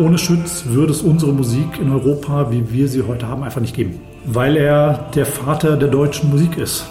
[0.00, 3.76] Ohne Schütz würde es unsere Musik in Europa, wie wir sie heute haben, einfach nicht
[3.76, 4.00] geben.
[4.24, 6.86] Weil er der Vater der deutschen Musik ist.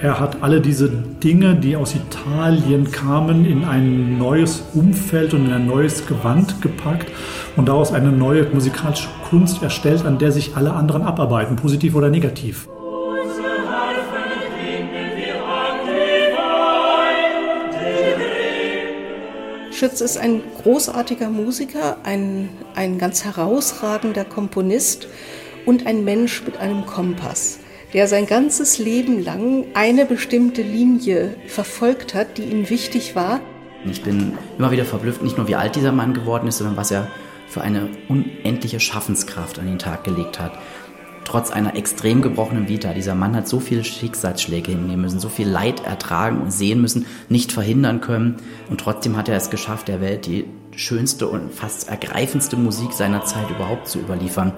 [0.00, 5.52] Er hat alle diese Dinge, die aus Italien kamen, in ein neues Umfeld und in
[5.52, 7.12] ein neues Gewand gepackt
[7.56, 12.08] und daraus eine neue musikalische Kunst erstellt, an der sich alle anderen abarbeiten, positiv oder
[12.08, 12.68] negativ.
[19.76, 25.06] Schütz ist ein großartiger Musiker, ein, ein ganz herausragender Komponist
[25.66, 27.58] und ein Mensch mit einem Kompass,
[27.92, 33.40] der sein ganzes Leben lang eine bestimmte Linie verfolgt hat, die ihm wichtig war.
[33.84, 36.90] Ich bin immer wieder verblüfft, nicht nur wie alt dieser Mann geworden ist, sondern was
[36.90, 37.08] er
[37.46, 40.52] für eine unendliche Schaffenskraft an den Tag gelegt hat
[41.26, 42.94] trotz einer extrem gebrochenen Vita.
[42.94, 47.04] Dieser Mann hat so viele Schicksalsschläge hinnehmen müssen, so viel Leid ertragen und sehen müssen,
[47.28, 48.36] nicht verhindern können.
[48.70, 53.24] Und trotzdem hat er es geschafft, der Welt die schönste und fast ergreifendste Musik seiner
[53.24, 54.52] Zeit überhaupt zu überliefern.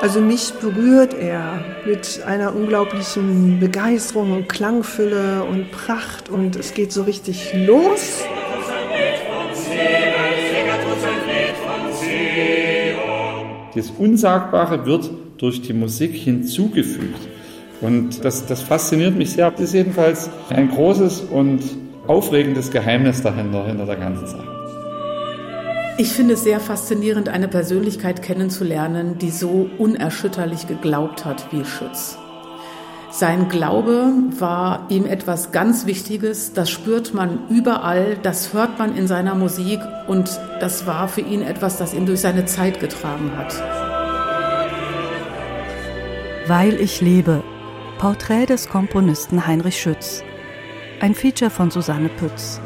[0.00, 6.92] Also mich berührt er mit einer unglaublichen Begeisterung und Klangfülle und Pracht und es geht
[6.92, 8.24] so richtig los.
[13.82, 17.18] Das Unsagbare wird durch die Musik hinzugefügt.
[17.80, 19.50] Und das, das fasziniert mich sehr.
[19.50, 21.62] Das ist jedenfalls ein großes und
[22.06, 24.46] aufregendes Geheimnis dahinter, hinter der ganzen Sache.
[25.98, 32.16] Ich finde es sehr faszinierend, eine Persönlichkeit kennenzulernen, die so unerschütterlich geglaubt hat wie Schütz.
[33.12, 39.06] Sein Glaube war ihm etwas ganz Wichtiges, das spürt man überall, das hört man in
[39.06, 40.30] seiner Musik und
[40.60, 43.81] das war für ihn etwas, das ihn durch seine Zeit getragen hat.
[46.48, 47.44] Weil ich lebe.
[47.98, 50.24] Porträt des Komponisten Heinrich Schütz.
[50.98, 52.60] Ein Feature von Susanne Pütz.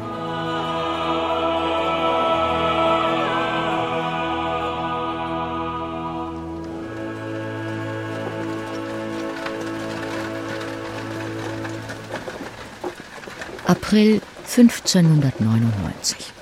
[13.67, 16.33] April 1599.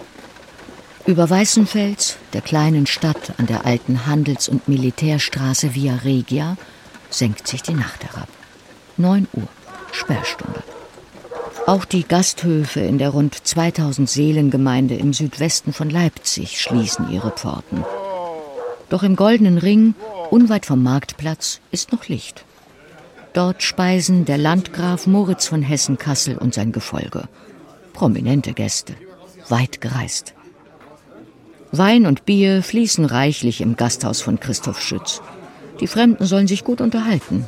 [1.05, 6.55] Über Weißenfels, der kleinen Stadt an der alten Handels- und Militärstraße Via Regia,
[7.09, 8.27] senkt sich die Nacht herab.
[8.97, 9.47] 9 Uhr,
[9.91, 10.63] Sperrstunde.
[11.67, 17.83] Auch die Gasthöfe in der rund 2000 Seelengemeinde im Südwesten von Leipzig schließen ihre Pforten.
[18.89, 19.95] Doch im Goldenen Ring,
[20.29, 22.45] unweit vom Marktplatz, ist noch Licht.
[23.33, 27.27] Dort speisen der Landgraf Moritz von Hessen-Kassel und sein Gefolge.
[27.93, 28.95] Prominente Gäste,
[29.49, 30.35] weit gereist.
[31.71, 35.21] Wein und Bier fließen reichlich im Gasthaus von Christoph Schütz.
[35.79, 37.47] Die Fremden sollen sich gut unterhalten.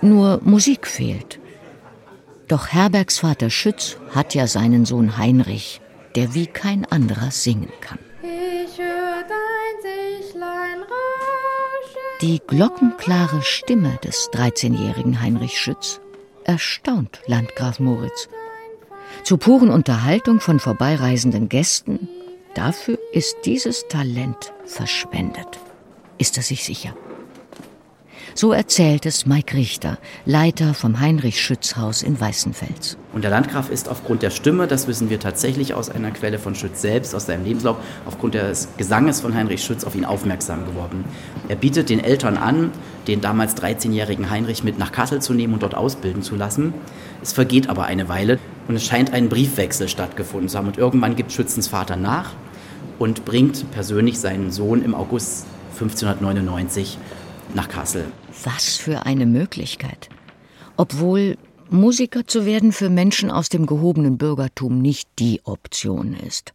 [0.00, 1.40] Nur Musik fehlt.
[2.46, 5.80] Doch Herbergsvater Schütz hat ja seinen Sohn Heinrich,
[6.14, 7.98] der wie kein anderer singen kann.
[12.20, 16.00] Die glockenklare Stimme des 13-jährigen Heinrich Schütz
[16.44, 18.28] erstaunt Landgraf Moritz.
[19.22, 22.08] Zur puren Unterhaltung von vorbeireisenden Gästen,
[22.54, 25.60] dafür ist dieses Talent verschwendet.
[26.18, 26.94] Ist er sich sicher?
[28.38, 32.96] So erzählt es Mike Richter, Leiter vom Heinrich-Schütz-Haus in Weißenfels.
[33.12, 36.54] Und der Landgraf ist aufgrund der Stimme, das wissen wir tatsächlich aus einer Quelle von
[36.54, 41.04] Schütz selbst, aus seinem Lebenslauf, aufgrund des Gesanges von Heinrich Schütz auf ihn aufmerksam geworden.
[41.48, 42.70] Er bietet den Eltern an,
[43.08, 46.74] den damals 13-jährigen Heinrich mit nach Kassel zu nehmen und dort ausbilden zu lassen.
[47.20, 48.38] Es vergeht aber eine Weile
[48.68, 50.68] und es scheint ein Briefwechsel stattgefunden zu haben.
[50.68, 52.34] Und irgendwann gibt Schützens Vater nach
[53.00, 55.44] und bringt persönlich seinen Sohn im August
[55.80, 56.98] 1599
[57.54, 58.10] nach Kassel.
[58.44, 60.08] Was für eine Möglichkeit.
[60.76, 61.36] Obwohl
[61.70, 66.52] Musiker zu werden für Menschen aus dem gehobenen Bürgertum nicht die Option ist.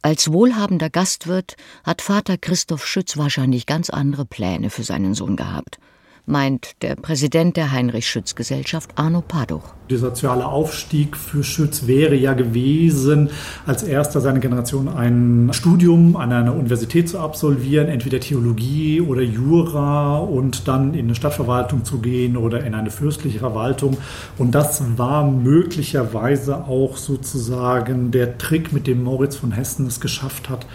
[0.00, 5.78] Als wohlhabender Gastwirt hat Vater Christoph Schütz wahrscheinlich ganz andere Pläne für seinen Sohn gehabt
[6.26, 9.74] meint der Präsident der Heinrich-Schütz-Gesellschaft Arno Paduch.
[9.90, 13.30] Der soziale Aufstieg für Schütz wäre ja gewesen,
[13.66, 20.18] als erster seiner Generation ein Studium an einer Universität zu absolvieren, entweder Theologie oder Jura
[20.18, 23.96] und dann in eine Stadtverwaltung zu gehen oder in eine fürstliche Verwaltung.
[24.38, 30.48] Und das war möglicherweise auch sozusagen der Trick, mit dem Moritz von Hessen es geschafft
[30.48, 30.66] hat,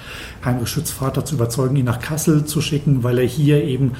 [0.44, 3.94] Heinrich Schütz Vater zu überzeugen, ihn nach Kassel zu schicken, weil er hier eben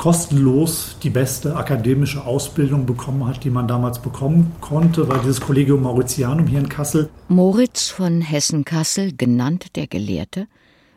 [0.00, 5.82] kostenlos die beste akademische Ausbildung bekommen hat, die man damals bekommen konnte, weil dieses Collegium
[5.82, 7.10] Mauritianum hier in Kassel.
[7.28, 10.46] Moritz von Hessen-Kassel, genannt der Gelehrte,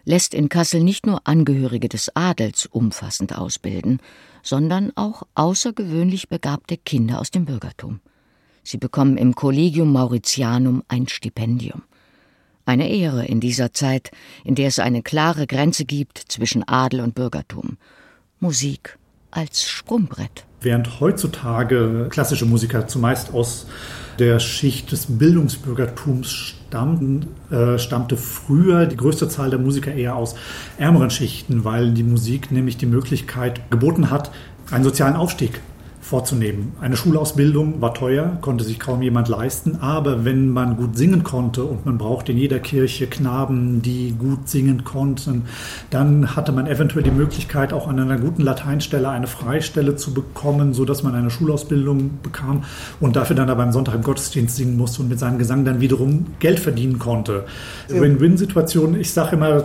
[0.05, 3.99] lässt in Kassel nicht nur Angehörige des Adels umfassend ausbilden,
[4.41, 7.99] sondern auch außergewöhnlich begabte Kinder aus dem Bürgertum.
[8.63, 11.83] Sie bekommen im Collegium Mauritianum ein Stipendium.
[12.65, 14.11] Eine Ehre in dieser Zeit,
[14.45, 17.77] in der es eine klare Grenze gibt zwischen Adel und Bürgertum.
[18.43, 18.97] Musik
[19.31, 20.43] als Sprungbrett.
[20.59, 23.67] Während heutzutage klassische Musiker zumeist aus
[24.19, 30.35] der Schicht des Bildungsbürgertums stammten, äh, stammte früher die größte Zahl der Musiker eher aus
[30.77, 34.29] ärmeren Schichten, weil die Musik nämlich die Möglichkeit geboten hat,
[34.71, 35.61] einen sozialen Aufstieg
[36.13, 36.73] vorzunehmen.
[36.79, 41.63] Eine Schulausbildung war teuer, konnte sich kaum jemand leisten, aber wenn man gut singen konnte
[41.63, 45.45] und man brauchte in jeder Kirche Knaben, die gut singen konnten,
[45.89, 50.75] dann hatte man eventuell die Möglichkeit, auch an einer guten Lateinstelle eine Freistelle zu bekommen,
[50.75, 52.63] sodass man eine Schulausbildung bekam
[52.99, 55.81] und dafür dann aber am Sonntag im Gottesdienst singen musste und mit seinem Gesang dann
[55.81, 57.45] wiederum Geld verdienen konnte.
[57.87, 59.63] Win-Win-Situation, ich sage immer,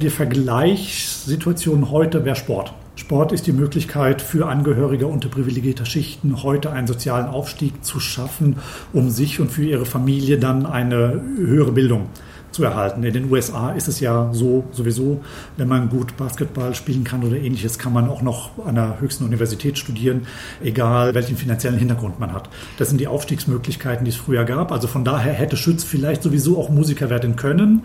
[0.00, 2.74] die Vergleichssituation heute wäre Sport.
[3.02, 8.58] Sport ist die Möglichkeit für Angehörige unterprivilegierter Schichten, heute einen sozialen Aufstieg zu schaffen,
[8.92, 12.06] um sich und für ihre Familie dann eine höhere Bildung
[12.52, 13.02] zu erhalten.
[13.02, 15.20] In den USA ist es ja so sowieso,
[15.56, 19.24] wenn man gut Basketball spielen kann oder ähnliches, kann man auch noch an der höchsten
[19.24, 20.26] Universität studieren,
[20.62, 22.48] egal welchen finanziellen Hintergrund man hat.
[22.78, 24.72] Das sind die Aufstiegsmöglichkeiten, die es früher gab.
[24.72, 27.82] Also von daher hätte Schütz vielleicht sowieso auch Musiker werden können.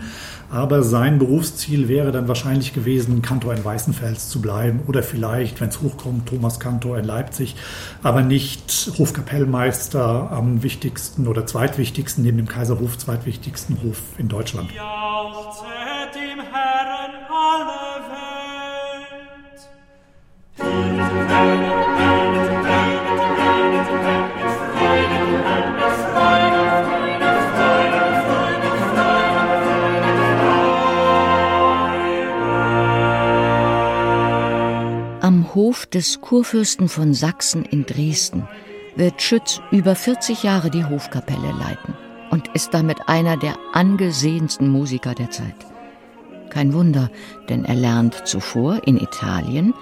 [0.50, 5.69] Aber sein Berufsziel wäre dann wahrscheinlich gewesen, Kantor in Weißenfels zu bleiben oder vielleicht, wenn
[5.69, 7.56] es hochkommt, Thomas Kantor in Leipzig,
[8.02, 14.56] aber nicht Hofkapellmeister am wichtigsten oder zweitwichtigsten, neben dem Kaiserhof zweitwichtigsten Hof in Deutschland.
[14.74, 18.38] Jauchzet dem Herrn alle Welt.
[35.57, 38.48] Hof des Kurfürsten von Sachsen in Dresden
[38.95, 45.13] wird Schütz über 40 Jahre die Hofkapelle leiten und ist damit einer der angesehensten Musiker
[45.13, 45.56] der Zeit.
[46.50, 47.09] Kein Wunder,
[47.50, 49.74] denn er lernt zuvor in Italien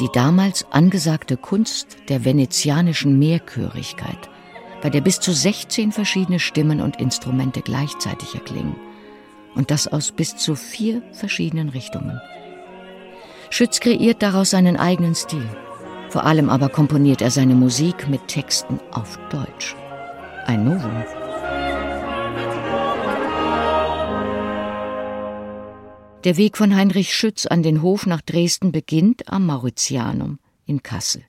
[0.00, 4.30] die damals angesagte Kunst der venezianischen Mehrchörigkeit,
[4.80, 8.76] bei der bis zu 16 verschiedene Stimmen und Instrumente gleichzeitig erklingen.
[9.54, 12.20] Und das aus bis zu vier verschiedenen Richtungen.
[13.50, 15.48] Schütz kreiert daraus seinen eigenen Stil.
[16.10, 19.74] Vor allem aber komponiert er seine Musik mit Texten auf Deutsch.
[20.46, 21.27] Ein Novum.
[26.28, 31.22] Der Weg von Heinrich Schütz an den Hof nach Dresden beginnt am Mauritianum in Kassel.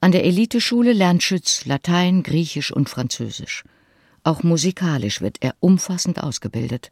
[0.00, 3.62] An der Eliteschule lernt Schütz Latein, Griechisch und Französisch.
[4.24, 6.90] Auch musikalisch wird er umfassend ausgebildet,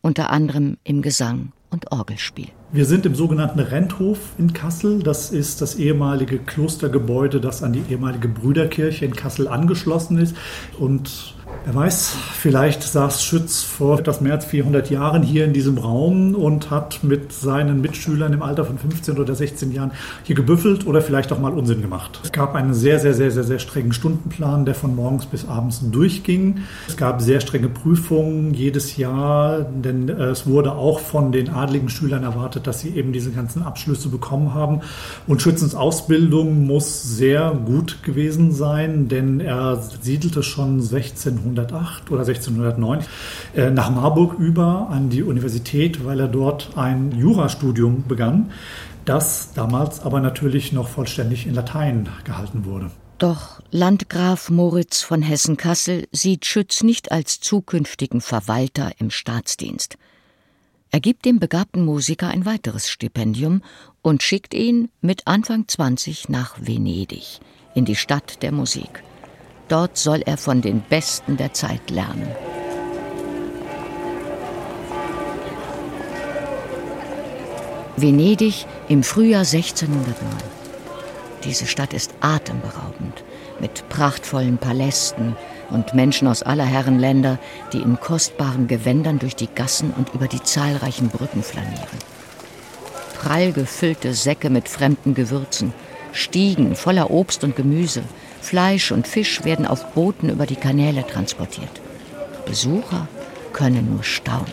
[0.00, 2.48] unter anderem im Gesang und Orgelspiel.
[2.72, 5.00] Wir sind im sogenannten Renthof in Kassel.
[5.00, 10.36] Das ist das ehemalige Klostergebäude, das an die ehemalige Brüderkirche in Kassel angeschlossen ist.
[10.76, 15.78] Und Wer weiß, vielleicht saß Schütz vor etwas mehr als 400 Jahren hier in diesem
[15.78, 19.92] Raum und hat mit seinen Mitschülern im Alter von 15 oder 16 Jahren
[20.24, 22.20] hier gebüffelt oder vielleicht auch mal Unsinn gemacht.
[22.22, 25.80] Es gab einen sehr, sehr, sehr, sehr, sehr strengen Stundenplan, der von morgens bis abends
[25.90, 26.58] durchging.
[26.88, 31.88] Es gab sehr strenge Prüfungen jedes Jahr, denn äh, es wurde auch von den adligen
[31.88, 34.80] Schülern erwartet, dass sie eben diese ganzen Abschlüsse bekommen haben.
[35.26, 42.20] Und Schützens Ausbildung muss sehr gut gewesen sein, denn er siedelte schon 1600 1608 oder
[42.20, 43.00] 1609
[43.54, 48.50] äh, nach Marburg über an die Universität, weil er dort ein Jurastudium begann,
[49.04, 52.90] das damals aber natürlich noch vollständig in Latein gehalten wurde.
[53.18, 59.96] Doch Landgraf Moritz von Hessen-Kassel sieht Schütz nicht als zukünftigen Verwalter im Staatsdienst.
[60.90, 63.62] Er gibt dem begabten Musiker ein weiteres Stipendium
[64.02, 67.40] und schickt ihn mit Anfang 20 nach Venedig,
[67.74, 69.02] in die Stadt der Musik.
[69.68, 72.28] Dort soll er von den Besten der Zeit lernen.
[77.96, 80.14] Venedig im Frühjahr 1609.
[81.44, 83.22] Diese Stadt ist atemberaubend,
[83.60, 85.36] mit prachtvollen Palästen
[85.70, 87.38] und Menschen aus aller Herren Länder,
[87.72, 91.98] die in kostbaren Gewändern durch die Gassen und über die zahlreichen Brücken flanieren.
[93.14, 95.72] Prall gefüllte Säcke mit fremden Gewürzen,
[96.12, 98.02] Stiegen voller Obst und Gemüse,
[98.44, 101.80] Fleisch und Fisch werden auf Booten über die Kanäle transportiert.
[102.44, 103.08] Besucher
[103.54, 104.52] können nur staunen.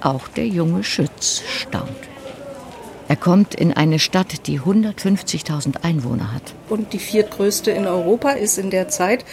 [0.00, 1.90] Auch der junge Schütz staunt.
[3.08, 6.54] Er kommt in eine Stadt, die 150.000 Einwohner hat.
[6.68, 9.24] Und die viertgrößte in Europa ist in der Zeit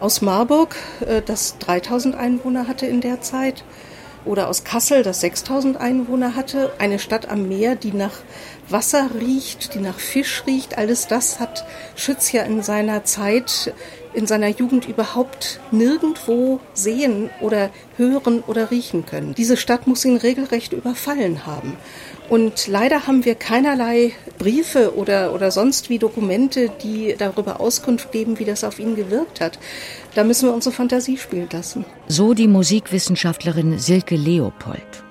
[0.00, 3.64] aus Marburg, äh, das 3000 Einwohner hatte in der Zeit.
[4.24, 6.72] Oder aus Kassel, das 6000 Einwohner hatte.
[6.78, 8.20] Eine Stadt am Meer, die nach
[8.68, 10.76] Wasser riecht, die nach Fisch riecht.
[10.78, 11.64] Alles das hat
[11.96, 13.72] Schütz ja in seiner Zeit,
[14.12, 19.34] in seiner Jugend überhaupt nirgendwo sehen oder hören oder riechen können.
[19.34, 21.76] Diese Stadt muss ihn regelrecht überfallen haben.
[22.28, 28.38] Und leider haben wir keinerlei Briefe oder, oder sonst wie Dokumente, die darüber Auskunft geben,
[28.38, 29.58] wie das auf ihn gewirkt hat.
[30.14, 31.86] Da müssen wir unsere Fantasie spielen lassen.
[32.06, 35.04] So die Musikwissenschaftlerin Silke Leopold.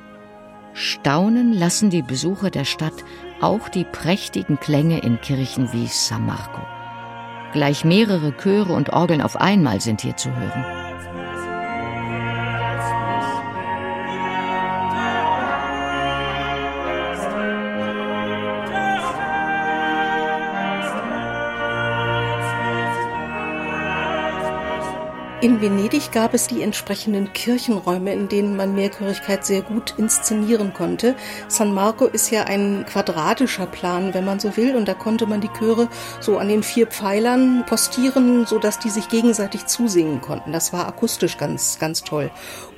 [0.73, 3.03] Staunen lassen die Besucher der Stadt
[3.41, 6.61] auch die prächtigen Klänge in Kirchen wie San Marco.
[7.53, 10.86] Gleich mehrere Chöre und Orgeln auf einmal sind hier zu hören.
[25.39, 31.15] In Venedig gab es die entsprechenden Kirchenräume, in denen man Mehrchörigkeit sehr gut inszenieren konnte.
[31.47, 35.39] San Marco ist ja ein quadratischer Plan, wenn man so will, und da konnte man
[35.39, 35.89] die Chöre
[36.21, 40.53] so an den vier Pfeilern postieren, so dass die sich gegenseitig zusingen konnten.
[40.53, 42.31] Das war akustisch ganz, ganz toll.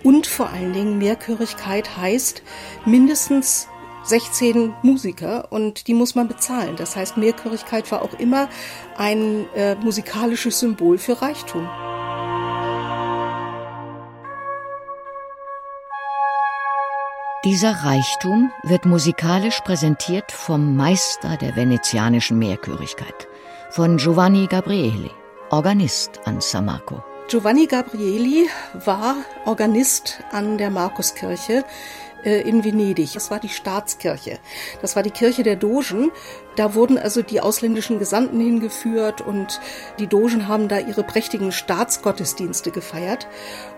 [0.03, 2.43] Und vor allen Dingen Mehrchörigkeit heißt
[2.85, 3.69] mindestens
[4.03, 6.75] 16 Musiker und die muss man bezahlen.
[6.75, 8.49] Das heißt, Mehrchörigkeit war auch immer
[8.97, 11.69] ein äh, musikalisches Symbol für Reichtum.
[17.45, 23.29] Dieser Reichtum wird musikalisch präsentiert vom Meister der venezianischen Mehrchörigkeit,
[23.69, 25.09] von Giovanni Gabrieli,
[25.49, 27.01] Organist an San Marco.
[27.29, 29.15] Giovanni Gabrieli war
[29.45, 31.63] Organist an der Markuskirche
[32.25, 33.13] äh, in Venedig.
[33.13, 34.39] Das war die Staatskirche.
[34.81, 36.11] Das war die Kirche der Dogen.
[36.59, 39.61] Da wurden also die ausländischen Gesandten hingeführt und
[39.97, 43.27] die Dogen haben da ihre prächtigen Staatsgottesdienste gefeiert.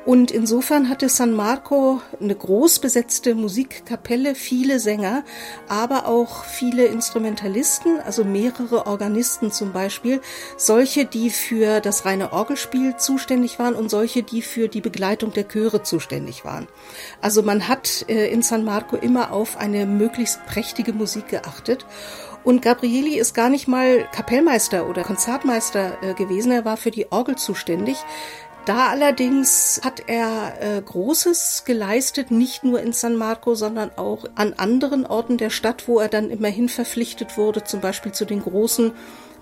[0.03, 5.23] Und insofern hatte San Marco eine groß besetzte Musikkapelle, viele Sänger,
[5.69, 10.19] aber auch viele Instrumentalisten, also mehrere Organisten zum Beispiel,
[10.57, 15.47] solche, die für das reine Orgelspiel zuständig waren und solche, die für die Begleitung der
[15.47, 16.67] Chöre zuständig waren.
[17.21, 21.85] Also man hat äh, in San Marco immer auf eine möglichst prächtige Musik geachtet.
[22.43, 27.11] Und Gabrieli ist gar nicht mal Kapellmeister oder Konzertmeister äh, gewesen, er war für die
[27.11, 27.97] Orgel zuständig.
[28.65, 34.53] Da allerdings hat er äh, Großes geleistet, nicht nur in San Marco, sondern auch an
[34.53, 38.91] anderen Orten der Stadt, wo er dann immerhin verpflichtet wurde, zum Beispiel zu den großen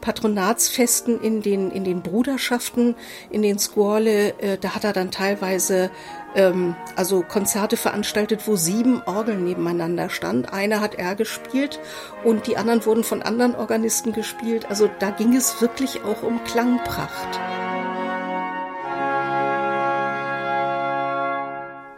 [0.01, 2.95] Patronatsfesten in den, in den Bruderschaften,
[3.29, 4.39] in den Scuole.
[4.39, 5.91] Äh, da hat er dann teilweise
[6.35, 10.53] ähm, also Konzerte veranstaltet, wo sieben Orgeln nebeneinander stand.
[10.53, 11.79] Eine hat er gespielt
[12.23, 14.65] und die anderen wurden von anderen Organisten gespielt.
[14.69, 17.39] Also da ging es wirklich auch um Klangpracht.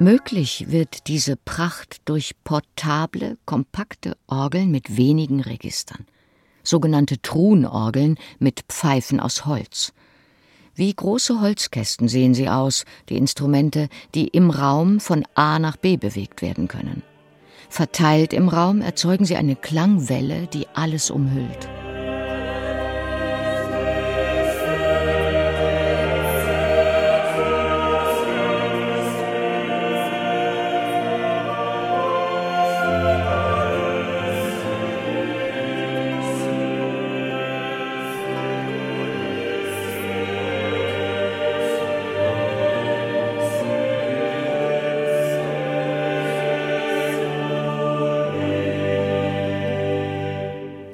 [0.01, 6.07] Möglich wird diese Pracht durch portable, kompakte Orgeln mit wenigen Registern,
[6.63, 9.93] sogenannte Truhenorgeln mit Pfeifen aus Holz.
[10.75, 15.97] Wie große Holzkästen sehen sie aus, die Instrumente, die im Raum von A nach B
[15.97, 17.03] bewegt werden können.
[17.69, 21.69] Verteilt im Raum erzeugen sie eine Klangwelle, die alles umhüllt.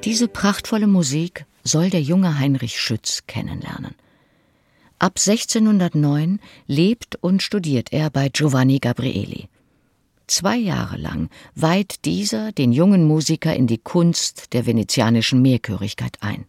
[0.04, 3.96] Diese prachtvolle Musik soll der junge Heinrich Schütz kennenlernen.
[5.00, 9.48] Ab 1609 lebt und studiert er bei Giovanni Gabrieli.
[10.28, 16.46] Zwei Jahre lang weiht dieser den jungen Musiker in die Kunst der venezianischen Mehrchörigkeit ein.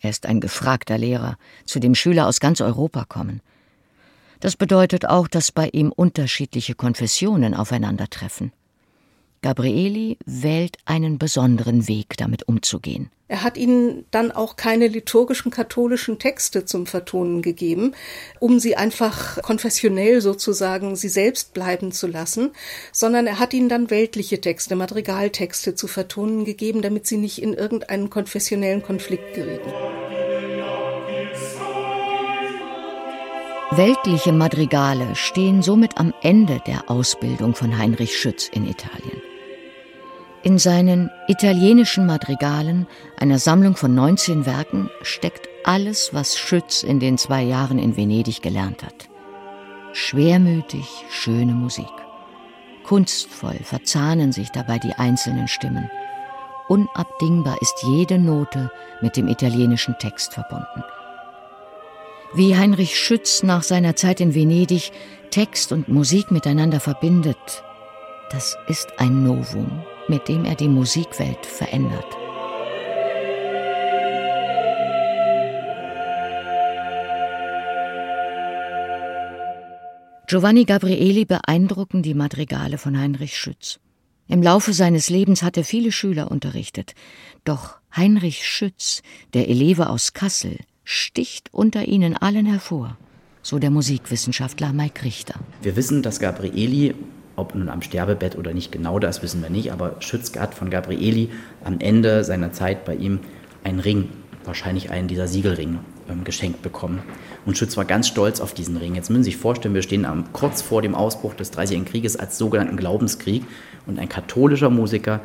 [0.00, 3.42] Er ist ein gefragter Lehrer, zu dem Schüler aus ganz Europa kommen.
[4.40, 8.52] Das bedeutet auch, dass bei ihm unterschiedliche Konfessionen aufeinandertreffen.
[9.46, 13.10] Gabrieli wählt einen besonderen Weg, damit umzugehen.
[13.28, 17.94] Er hat ihnen dann auch keine liturgischen katholischen Texte zum Vertonen gegeben,
[18.40, 22.50] um sie einfach konfessionell sozusagen sie selbst bleiben zu lassen,
[22.90, 27.54] sondern er hat ihnen dann weltliche Texte, Madrigaltexte zu vertonen gegeben, damit sie nicht in
[27.54, 29.70] irgendeinen konfessionellen Konflikt gerieten.
[33.70, 39.22] Weltliche Madrigale stehen somit am Ende der Ausbildung von Heinrich Schütz in Italien.
[40.46, 42.86] In seinen italienischen Madrigalen,
[43.18, 48.42] einer Sammlung von 19 Werken, steckt alles, was Schütz in den zwei Jahren in Venedig
[48.42, 49.08] gelernt hat.
[49.92, 51.90] Schwermütig schöne Musik,
[52.84, 55.90] Kunstvoll verzahnen sich dabei die einzelnen Stimmen.
[56.68, 58.70] Unabdingbar ist jede Note
[59.02, 60.84] mit dem italienischen Text verbunden.
[62.34, 64.92] Wie Heinrich Schütz nach seiner Zeit in Venedig
[65.32, 67.64] Text und Musik miteinander verbindet,
[68.30, 72.06] das ist ein Novum, mit dem er die Musikwelt verändert.
[80.28, 83.78] Giovanni Gabrieli beeindrucken die Madrigale von Heinrich Schütz.
[84.28, 86.94] Im Laufe seines Lebens hat er viele Schüler unterrichtet.
[87.44, 89.02] Doch Heinrich Schütz,
[89.34, 92.98] der Eleve aus Kassel, sticht unter ihnen allen hervor,
[93.42, 95.38] so der Musikwissenschaftler Mike Richter.
[95.62, 96.96] Wir wissen, dass Gabrieli,
[97.36, 100.70] ob nun am Sterbebett oder nicht genau das wissen wir nicht, aber Schütz hat von
[100.70, 101.30] Gabrieli
[101.64, 103.20] am Ende seiner Zeit bei ihm
[103.62, 104.08] einen Ring,
[104.44, 105.78] wahrscheinlich einen dieser Siegelringe,
[106.08, 107.02] ähm, geschenkt bekommen.
[107.44, 108.94] Und Schütz war ganz stolz auf diesen Ring.
[108.94, 112.16] Jetzt müssen Sie sich vorstellen, wir stehen am, kurz vor dem Ausbruch des Dreißigjährigen Krieges
[112.16, 113.44] als sogenannten Glaubenskrieg
[113.86, 115.20] und ein katholischer Musiker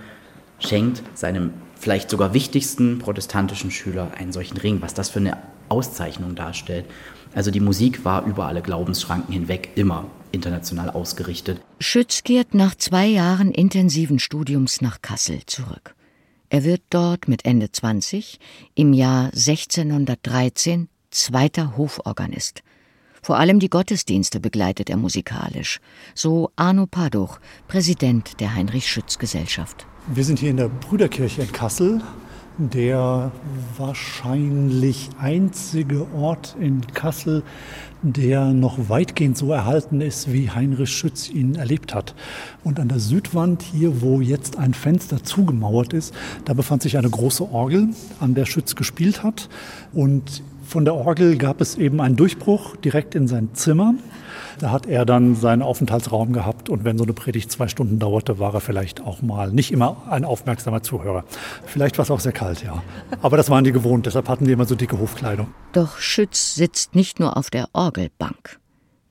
[0.59, 5.37] schenkt seinem vielleicht sogar wichtigsten protestantischen Schüler einen solchen Ring, was das für eine
[5.69, 6.85] Auszeichnung darstellt.
[7.33, 11.61] Also die Musik war über alle Glaubensschranken hinweg immer international ausgerichtet.
[11.79, 15.95] Schütz kehrt nach zwei Jahren intensiven Studiums nach Kassel zurück.
[16.49, 18.39] Er wird dort mit Ende 20
[18.75, 22.63] im Jahr 1613 zweiter Hoforganist.
[23.21, 25.79] Vor allem die Gottesdienste begleitet er musikalisch,
[26.15, 29.85] so Arno Paduch, Präsident der Heinrich Schütz Gesellschaft.
[30.07, 32.01] Wir sind hier in der Brüderkirche in Kassel,
[32.57, 33.31] der
[33.77, 37.43] wahrscheinlich einzige Ort in Kassel,
[38.03, 42.15] der noch weitgehend so erhalten ist, wie Heinrich Schütz ihn erlebt hat.
[42.63, 46.13] Und an der Südwand hier, wo jetzt ein Fenster zugemauert ist,
[46.45, 47.89] da befand sich eine große Orgel,
[48.19, 49.49] an der Schütz gespielt hat.
[49.93, 53.93] Und von der Orgel gab es eben einen Durchbruch direkt in sein Zimmer.
[54.57, 58.39] Da hat er dann seinen Aufenthaltsraum gehabt und wenn so eine Predigt zwei Stunden dauerte,
[58.39, 61.25] war er vielleicht auch mal nicht immer ein aufmerksamer Zuhörer.
[61.65, 62.81] Vielleicht war es auch sehr kalt, ja.
[63.21, 65.47] Aber das waren die gewohnt, deshalb hatten die immer so dicke Hofkleidung.
[65.73, 68.57] Doch Schütz sitzt nicht nur auf der Orgelbank.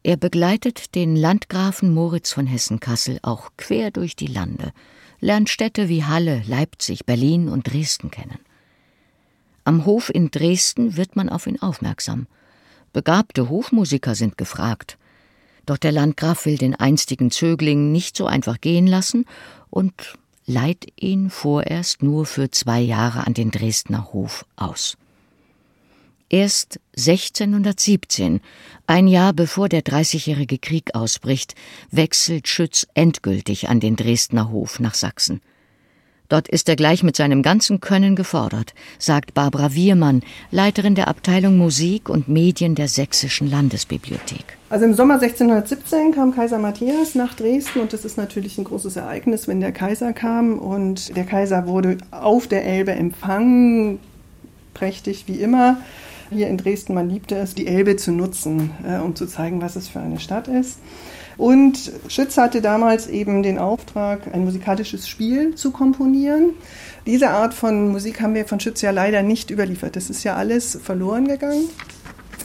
[0.03, 4.73] Er begleitet den Landgrafen Moritz von Hessen-Kassel auch quer durch die Lande,
[5.21, 8.39] lernt Städte wie Halle, Leipzig, Berlin und Dresden kennen.
[9.65, 12.27] Am Hof in Dresden wird man auf ihn aufmerksam.
[12.93, 14.99] Begabte Hofmusiker sind gefragt.
[15.67, 19.27] Doch der Landgraf will den einstigen Zögling nicht so einfach gehen lassen
[19.69, 19.93] und
[20.47, 24.97] leiht ihn vorerst nur für zwei Jahre an den Dresdner Hof aus.
[26.29, 28.41] Erst 1617,
[28.87, 31.57] ein Jahr bevor der Dreißigjährige Krieg ausbricht,
[31.91, 35.41] wechselt Schütz endgültig an den Dresdner Hof nach Sachsen.
[36.31, 41.59] Dort ist er gleich mit seinem ganzen Können gefordert, sagt Barbara Wiermann, Leiterin der Abteilung
[41.59, 44.45] Musik und Medien der Sächsischen Landesbibliothek.
[44.71, 48.95] Also im Sommer 1617 kam Kaiser Matthias nach Dresden und das ist natürlich ein großes
[48.95, 53.99] Ereignis, wenn der Kaiser kam und der Kaiser wurde auf der Elbe empfangen,
[54.73, 55.79] prächtig wie immer.
[56.31, 59.75] Hier in Dresden, man liebte es, die Elbe zu nutzen, äh, um zu zeigen, was
[59.75, 60.79] es für eine Stadt ist.
[61.41, 66.51] Und Schütz hatte damals eben den Auftrag, ein musikalisches Spiel zu komponieren.
[67.07, 69.97] Diese Art von Musik haben wir von Schütz ja leider nicht überliefert.
[69.97, 71.71] Das ist ja alles verloren gegangen.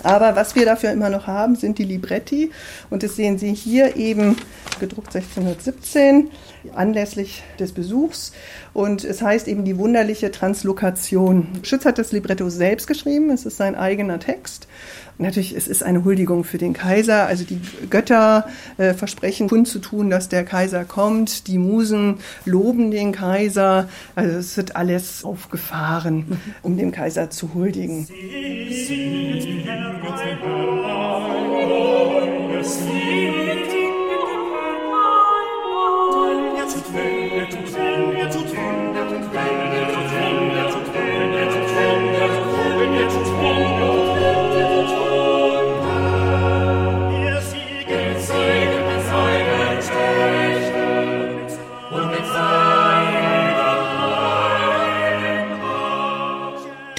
[0.03, 2.51] Aber was wir dafür immer noch haben, sind die Libretti.
[2.89, 4.38] Und das sehen Sie hier eben
[4.79, 6.29] gedruckt 1617
[6.73, 8.31] anlässlich des Besuchs.
[8.71, 11.47] Und es heißt eben die wunderliche Translokation.
[11.63, 13.29] Schütz hat das Libretto selbst geschrieben.
[13.29, 14.69] Es ist sein eigener Text.
[15.17, 17.25] Natürlich, es ist eine Huldigung für den Kaiser.
[17.25, 18.47] Also die Götter
[18.78, 21.47] äh, versprechen kundzutun, dass der Kaiser kommt.
[21.47, 23.88] Die Musen loben den Kaiser.
[24.15, 28.06] Also es wird alles aufgefahren, um dem Kaiser zu huldigen.
[28.06, 29.65] Sie, sie,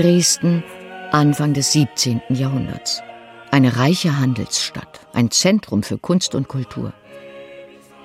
[0.07, 0.63] Dresden
[1.11, 2.21] Anfang des 17.
[2.29, 3.03] Jahrhunderts.
[3.51, 6.93] Eine reiche Handelsstadt, ein Zentrum für Kunst und Kultur.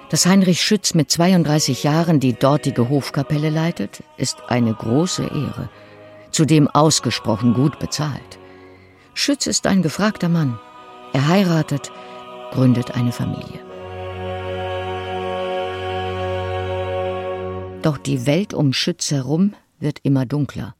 [0.09, 5.69] Dass Heinrich Schütz mit 32 Jahren die dortige Hofkapelle leitet, ist eine große Ehre,
[6.31, 8.39] zudem ausgesprochen gut bezahlt.
[9.13, 10.59] Schütz ist ein gefragter Mann.
[11.13, 11.91] Er heiratet,
[12.51, 13.59] gründet eine Familie.
[17.83, 20.73] Doch die Welt um Schütz herum wird immer dunkler.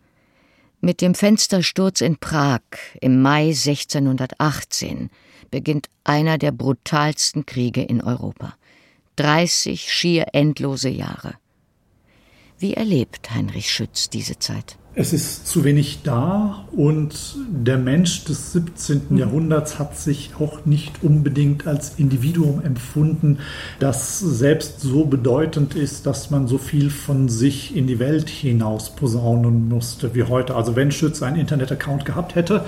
[0.84, 2.62] Mit dem Fenstersturz in Prag
[3.02, 5.12] im Mai 1618
[5.52, 8.56] beginnt einer der brutalsten Kriege in Europa.
[9.18, 11.36] 30 schier endlose Jahre.
[12.58, 14.80] Wie erlebt Heinrich Schütz diese Zeit?
[14.94, 19.04] Es ist zu wenig da und der Mensch des 17.
[19.08, 19.18] Mhm.
[19.18, 23.38] Jahrhunderts hat sich auch nicht unbedingt als Individuum empfunden,
[23.80, 28.94] das selbst so bedeutend ist, dass man so viel von sich in die Welt hinaus
[28.94, 30.56] posaunen musste wie heute.
[30.56, 32.66] Also wenn Schütz einen Internet-Account gehabt hätte,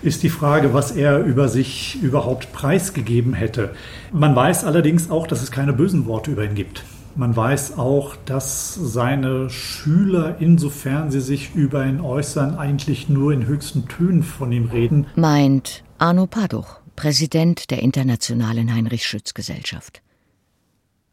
[0.00, 3.72] ist die Frage, was er über sich überhaupt preisgegeben hätte.
[4.12, 6.84] Man weiß allerdings auch, dass es keine bösen Worte über ihn gibt.
[7.16, 13.46] Man weiß auch, dass seine Schüler, insofern sie sich über ihn äußern, eigentlich nur in
[13.46, 15.06] höchsten Tönen von ihm reden.
[15.14, 20.02] Meint Arno Paduch, Präsident der Internationalen Heinrich-Schütz-Gesellschaft.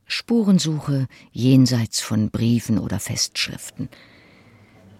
[0.08, 3.88] Spurensuche jenseits von Briefen oder Festschriften.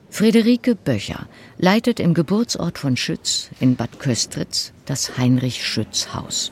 [0.10, 6.52] Friederike Böcher leitet im Geburtsort von Schütz in Bad Köstritz das Heinrich-Schütz-Haus.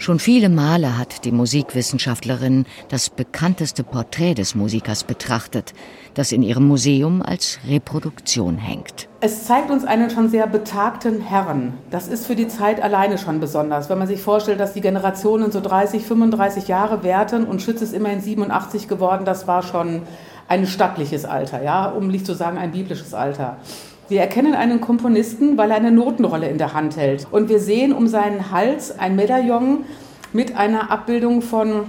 [0.00, 5.74] Schon viele Male hat die Musikwissenschaftlerin das bekannteste Porträt des Musikers betrachtet,
[6.14, 9.10] das in ihrem Museum als Reproduktion hängt.
[9.20, 11.74] Es zeigt uns einen schon sehr betagten Herrn.
[11.90, 13.90] Das ist für die Zeit alleine schon besonders.
[13.90, 17.92] Wenn man sich vorstellt, dass die Generationen so 30, 35 Jahre währten und Schütz ist
[17.92, 20.00] immerhin 87 geworden, das war schon
[20.48, 23.58] ein stattliches Alter, ja, um nicht zu sagen ein biblisches Alter.
[24.10, 27.28] Wir erkennen einen Komponisten, weil er eine Notenrolle in der Hand hält.
[27.30, 29.84] Und wir sehen um seinen Hals ein Medaillon
[30.32, 31.84] mit einer Abbildung von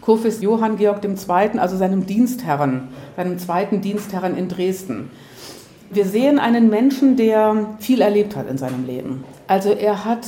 [0.00, 5.12] Kurfürst Johann Georg II., also seinem Dienstherren, seinem zweiten Dienstherren in Dresden.
[5.90, 9.22] Wir sehen einen Menschen, der viel erlebt hat in seinem Leben.
[9.46, 10.26] Also er hat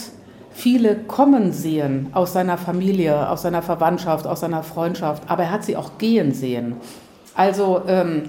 [0.53, 5.65] viele kommen sehen aus seiner Familie, aus seiner Verwandtschaft, aus seiner Freundschaft, aber er hat
[5.65, 6.77] sie auch gehen sehen.
[7.35, 8.29] Also ähm,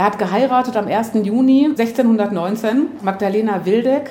[0.00, 1.10] er hat geheiratet am 1.
[1.24, 4.08] Juni 1619, Magdalena Wildeck,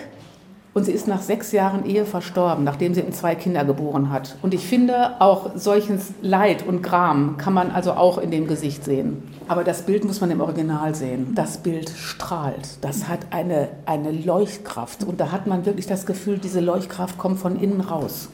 [0.75, 4.35] und sie ist nach sechs Jahren Ehe verstorben, nachdem sie zwei Kinder geboren hat.
[4.43, 8.85] Und ich finde, auch solches Leid und Gram kann man also auch in dem Gesicht
[8.85, 9.23] sehen.
[9.47, 11.33] Aber das Bild muss man im Original sehen.
[11.33, 12.77] Das Bild strahlt.
[12.81, 15.03] Das hat eine, eine Leuchtkraft.
[15.03, 18.29] Und da hat man wirklich das Gefühl, diese Leuchtkraft kommt von innen raus.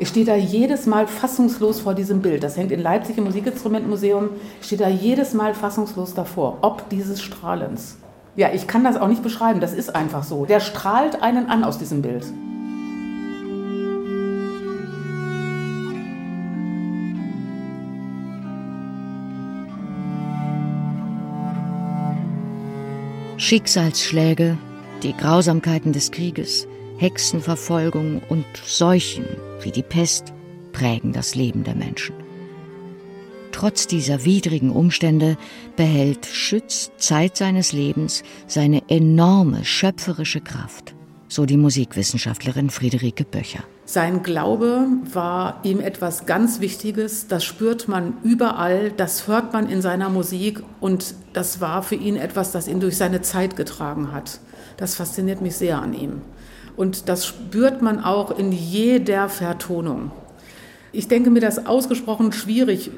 [0.00, 2.42] Ich stehe da jedes Mal fassungslos vor diesem Bild.
[2.42, 4.30] Das hängt in Leipzig im Musikinstrumentmuseum.
[4.58, 7.98] Ich stehe da jedes Mal fassungslos davor, ob dieses Strahlens.
[8.34, 10.46] Ja, ich kann das auch nicht beschreiben, das ist einfach so.
[10.46, 12.24] Der strahlt einen an aus diesem Bild.
[23.36, 24.56] Schicksalsschläge,
[25.02, 26.66] die Grausamkeiten des Krieges,
[27.00, 29.24] Hexenverfolgung und Seuchen
[29.62, 30.34] wie die Pest
[30.72, 32.14] prägen das Leben der Menschen.
[33.52, 35.38] Trotz dieser widrigen Umstände
[35.76, 40.94] behält Schütz Zeit seines Lebens seine enorme schöpferische Kraft,
[41.26, 43.64] so die Musikwissenschaftlerin Friederike Böcher.
[43.86, 49.80] Sein Glaube war ihm etwas ganz Wichtiges, das spürt man überall, das hört man in
[49.80, 54.40] seiner Musik und das war für ihn etwas, das ihn durch seine Zeit getragen hat.
[54.76, 56.20] Das fasziniert mich sehr an ihm.
[56.80, 60.12] Und das spürt man auch in jeder Vertonung.
[60.92, 62.90] Ich denke mir das ausgesprochen schwierig.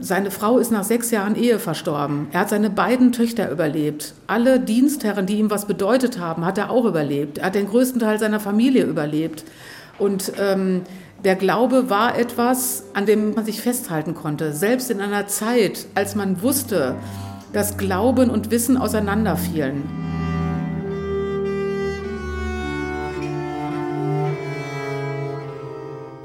[0.00, 2.28] Seine Frau ist nach sechs Jahren Ehe verstorben.
[2.32, 4.14] Er hat seine beiden Töchter überlebt.
[4.26, 7.36] Alle Dienstherren, die ihm was bedeutet haben, hat er auch überlebt.
[7.36, 9.44] Er hat den größten Teil seiner Familie überlebt.
[9.98, 10.80] Und ähm,
[11.22, 14.54] der Glaube war etwas, an dem man sich festhalten konnte.
[14.54, 16.94] Selbst in einer Zeit, als man wusste,
[17.52, 20.19] dass Glauben und Wissen auseinanderfielen.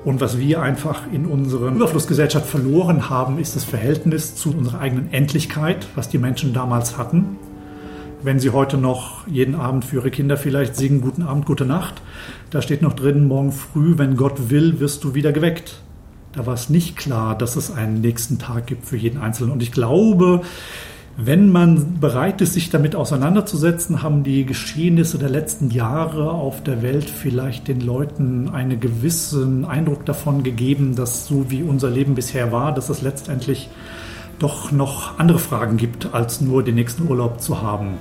[0.05, 5.11] Und was wir einfach in unserer Überflussgesellschaft verloren haben, ist das Verhältnis zu unserer eigenen
[5.11, 7.37] Endlichkeit, was die Menschen damals hatten.
[8.21, 12.03] Wenn sie heute noch jeden Abend für ihre Kinder vielleicht singen, guten Abend, gute Nacht,
[12.51, 15.81] da steht noch drin, morgen früh, wenn Gott will, wirst du wieder geweckt.
[16.33, 19.51] Da war es nicht klar, dass es einen nächsten Tag gibt für jeden Einzelnen.
[19.51, 20.41] Und ich glaube,
[21.17, 26.82] wenn man bereit ist, sich damit auseinanderzusetzen, haben die Geschehnisse der letzten Jahre auf der
[26.82, 32.51] Welt vielleicht den Leuten einen gewissen Eindruck davon gegeben, dass so wie unser Leben bisher
[32.51, 33.69] war, dass es letztendlich
[34.39, 37.93] doch noch andere Fragen gibt, als nur den nächsten Urlaub zu haben.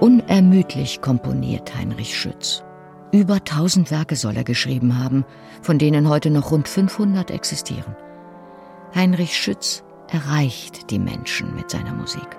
[0.00, 2.64] Unermüdlich komponiert Heinrich Schütz.
[3.12, 5.26] Über tausend Werke soll er geschrieben haben,
[5.60, 7.94] von denen heute noch rund 500 existieren.
[8.94, 12.38] Heinrich Schütz erreicht die Menschen mit seiner Musik,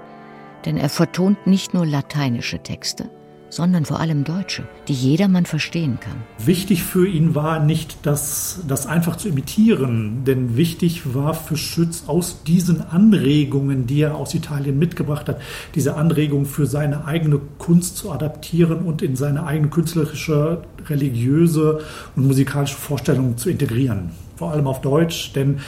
[0.66, 3.12] denn er vertont nicht nur lateinische Texte,
[3.52, 6.16] sondern vor allem deutsche, die jedermann verstehen kann.
[6.44, 12.06] Wichtig für ihn war nicht das, das einfach zu imitieren, denn wichtig war für Schütz
[12.08, 15.42] aus diesen Anregungen, die er aus Italien mitgebracht hat,
[15.76, 21.82] diese Anregung für seine eigene Kunst zu adaptieren und in seine eigene künstlerische, religiöse
[22.16, 24.12] und musikalische Vorstellung zu integrieren.
[24.38, 25.60] Vor allem auf Deutsch, denn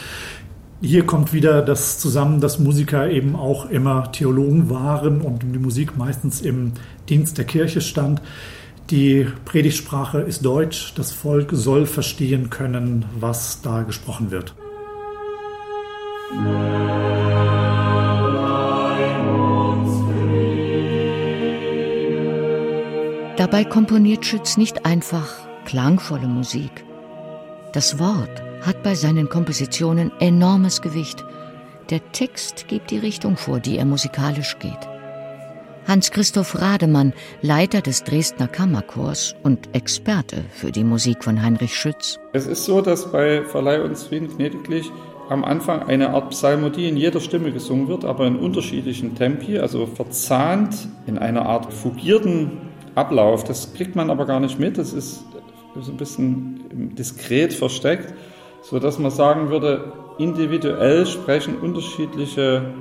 [0.83, 5.97] hier kommt wieder das zusammen, dass Musiker eben auch immer Theologen waren und die Musik
[5.97, 6.73] meistens im
[7.07, 8.21] Dienst der Kirche stand.
[8.89, 14.55] Die Predigtsprache ist Deutsch, das Volk soll verstehen können, was da gesprochen wird.
[23.37, 25.29] Dabei komponiert Schütz nicht einfach
[25.63, 26.83] klangvolle Musik.
[27.71, 31.23] Das Wort hat bei seinen Kompositionen enormes Gewicht.
[31.89, 34.89] Der Text gibt die Richtung vor, die er musikalisch geht.
[35.85, 42.19] Hans-Christoph Rademann, Leiter des Dresdner Kammerchors und Experte für die Musik von Heinrich Schütz.
[42.31, 44.89] Es ist so, dass bei Verleih uns Frieden gnädiglich
[45.27, 49.85] am Anfang eine Art Psalmodie in jeder Stimme gesungen wird, aber in unterschiedlichen Tempi, also
[49.85, 52.61] verzahnt in einer Art fugierten
[52.95, 53.43] Ablauf.
[53.43, 55.25] Das kriegt man aber gar nicht mit, das ist
[55.81, 58.13] so ein bisschen diskret versteckt
[58.63, 62.73] so dass man sagen würde, individuell sprechen unterschiedliche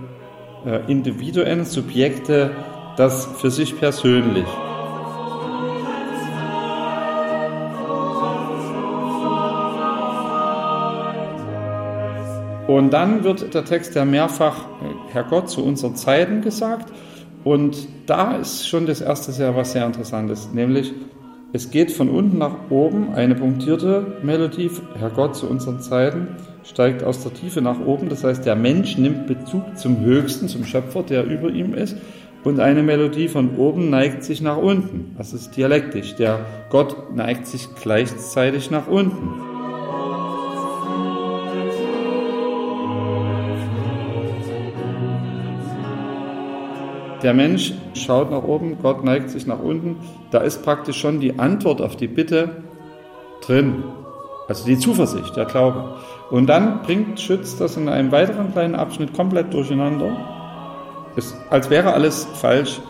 [0.64, 2.52] äh, Individuen, Subjekte
[2.96, 4.46] das für sich persönlich.
[12.68, 16.92] Und dann wird der Text ja mehrfach, äh, Herr Gott, zu unseren Zeiten gesagt.
[17.42, 20.94] Und da ist schon das erste sehr was sehr Interessantes, nämlich
[21.54, 26.28] es geht von unten nach oben, eine punktierte Melodie, Herr Gott zu unseren Zeiten,
[26.64, 28.08] steigt aus der Tiefe nach oben.
[28.08, 31.96] Das heißt, der Mensch nimmt Bezug zum Höchsten, zum Schöpfer, der über ihm ist.
[32.42, 35.14] Und eine Melodie von oben neigt sich nach unten.
[35.18, 36.14] Das ist dialektisch.
[36.16, 39.51] Der Gott neigt sich gleichzeitig nach unten.
[47.22, 49.96] Der Mensch schaut nach oben, Gott neigt sich nach unten.
[50.32, 52.62] Da ist praktisch schon die Antwort auf die Bitte
[53.46, 53.84] drin.
[54.48, 55.96] Also die Zuversicht, der Glaube.
[56.30, 60.16] Und dann bringt Schütz das in einem weiteren kleinen Abschnitt komplett durcheinander.
[61.14, 62.80] Es, als wäre alles falsch.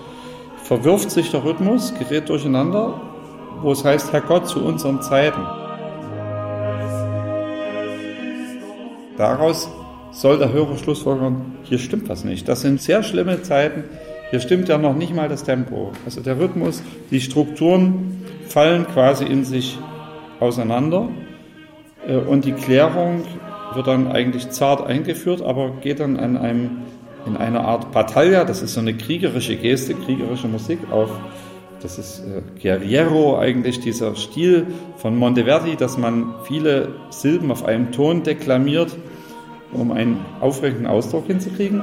[0.64, 3.00] Verwirft sich der Rhythmus, gerät durcheinander,
[3.60, 5.42] wo es heißt, Herr Gott, zu unseren Zeiten.
[9.18, 9.68] Daraus
[10.12, 12.48] soll der Hörer schlussfolgern, hier stimmt was nicht.
[12.48, 13.84] Das sind sehr schlimme Zeiten.
[14.32, 15.92] Hier stimmt ja noch nicht mal das Tempo.
[16.06, 19.78] Also der Rhythmus, die Strukturen fallen quasi in sich
[20.40, 21.10] auseinander
[22.08, 23.24] äh, und die Klärung
[23.74, 26.78] wird dann eigentlich zart eingeführt, aber geht dann an einem,
[27.26, 31.10] in einer Art Battaglia, das ist so eine kriegerische Geste, kriegerische Musik auf.
[31.82, 34.66] Das ist äh, Guerriero eigentlich, dieser Stil
[34.96, 38.96] von Monteverdi, dass man viele Silben auf einem Ton deklamiert,
[39.74, 41.82] um einen aufregenden Ausdruck hinzukriegen.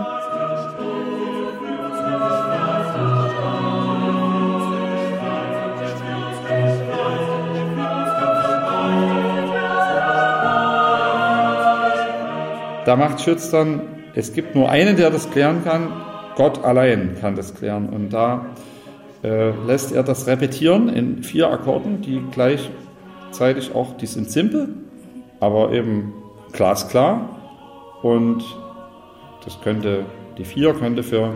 [12.90, 13.82] Da macht Schütz dann,
[14.16, 15.92] es gibt nur einen, der das klären kann,
[16.36, 17.88] Gott allein kann das klären.
[17.88, 18.48] Und da
[19.24, 24.70] äh, lässt er das repetieren in vier Akkorden, die gleichzeitig auch, die sind simpel,
[25.40, 26.16] aber eben
[26.52, 27.38] glasklar.
[28.02, 28.44] Und
[29.46, 30.06] das könnte,
[30.40, 31.36] die vier könnte für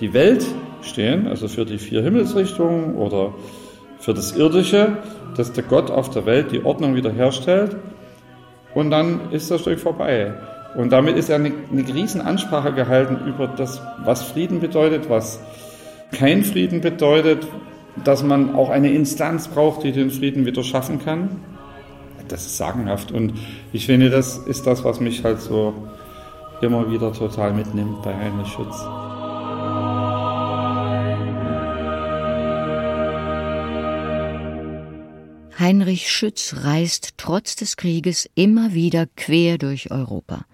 [0.00, 0.46] die Welt
[0.80, 3.34] stehen, also für die vier Himmelsrichtungen oder
[3.98, 4.96] für das Irdische,
[5.36, 7.76] dass der Gott auf der Welt die Ordnung wiederherstellt.
[8.72, 10.32] Und dann ist das Stück vorbei.
[10.74, 15.40] Und damit ist ja eine, eine Riesenansprache gehalten über das, was Frieden bedeutet, was
[16.10, 17.46] kein Frieden bedeutet,
[18.02, 21.40] dass man auch eine Instanz braucht, die den Frieden wieder schaffen kann.
[22.26, 23.34] Das ist sagenhaft und
[23.72, 25.74] ich finde, das ist das, was mich halt so
[26.60, 28.76] immer wieder total mitnimmt bei Heinrich Schütz.
[35.58, 40.46] Heinrich Schütz reist trotz des Krieges immer wieder quer durch Europa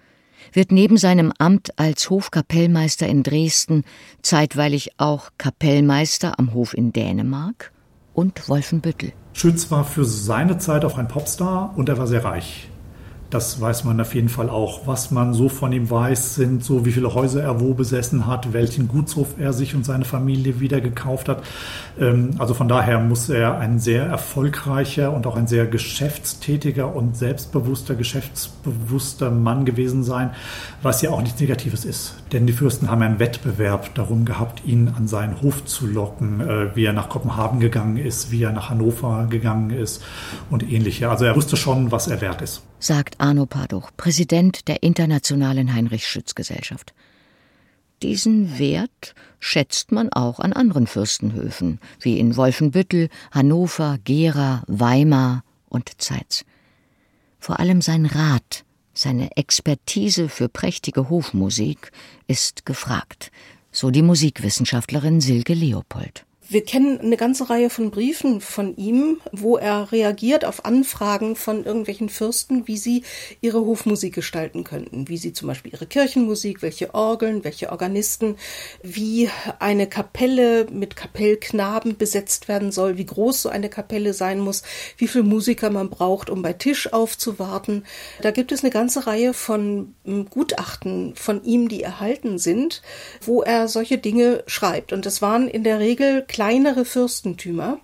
[0.53, 3.83] wird neben seinem Amt als Hofkapellmeister in Dresden
[4.21, 7.71] zeitweilig auch Kapellmeister am Hof in Dänemark
[8.13, 9.13] und Wolfenbüttel.
[9.33, 12.70] Schütz war für seine Zeit auch ein Popstar und er war sehr reich.
[13.31, 14.87] Das weiß man auf jeden Fall auch.
[14.87, 18.51] Was man so von ihm weiß, sind so, wie viele Häuser er wo besessen hat,
[18.51, 21.41] welchen Gutshof er sich und seine Familie wieder gekauft hat.
[21.97, 27.15] Ähm, also von daher muss er ein sehr erfolgreicher und auch ein sehr geschäftstätiger und
[27.15, 30.31] selbstbewusster, geschäftsbewusster Mann gewesen sein,
[30.81, 32.15] was ja auch nichts Negatives ist.
[32.33, 36.75] Denn die Fürsten haben einen Wettbewerb darum gehabt, ihn an seinen Hof zu locken, äh,
[36.75, 40.03] wie er nach Kopenhagen gegangen ist, wie er nach Hannover gegangen ist
[40.49, 41.09] und ähnliche.
[41.09, 46.93] Also er wusste schon, was er wert ist sagt Arno Paduch, Präsident der Internationalen Heinrich-Schütz-Gesellschaft.
[48.01, 56.01] Diesen Wert schätzt man auch an anderen Fürstenhöfen, wie in Wolfenbüttel, Hannover, Gera, Weimar und
[56.01, 56.43] Zeitz.
[57.39, 61.91] Vor allem sein Rat, seine Expertise für prächtige Hofmusik
[62.27, 63.31] ist gefragt,
[63.71, 66.25] so die Musikwissenschaftlerin Silke Leopold.
[66.51, 71.63] Wir kennen eine ganze Reihe von Briefen von ihm, wo er reagiert auf Anfragen von
[71.63, 73.03] irgendwelchen Fürsten, wie sie
[73.39, 78.35] ihre Hofmusik gestalten könnten, wie sie zum Beispiel ihre Kirchenmusik, welche Orgeln, welche Organisten,
[78.83, 84.63] wie eine Kapelle mit Kapellknaben besetzt werden soll, wie groß so eine Kapelle sein muss,
[84.97, 87.85] wie viele Musiker man braucht, um bei Tisch aufzuwarten.
[88.21, 92.81] Da gibt es eine ganze Reihe von hm, Gutachten von ihm, die erhalten sind,
[93.21, 94.91] wo er solche Dinge schreibt.
[94.91, 97.77] Und das waren in der Regel kleinere Fürstentümer,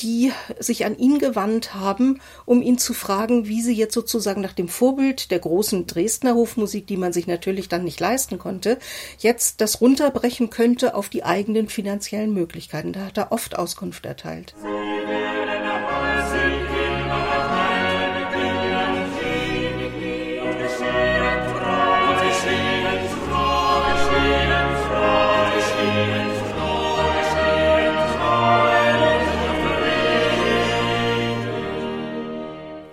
[0.00, 4.52] die sich an ihn gewandt haben, um ihn zu fragen, wie sie jetzt sozusagen nach
[4.52, 8.76] dem Vorbild der großen Dresdner Hofmusik, die man sich natürlich dann nicht leisten konnte,
[9.20, 12.92] jetzt das runterbrechen könnte auf die eigenen finanziellen Möglichkeiten.
[12.92, 14.54] Da hat er oft Auskunft erteilt.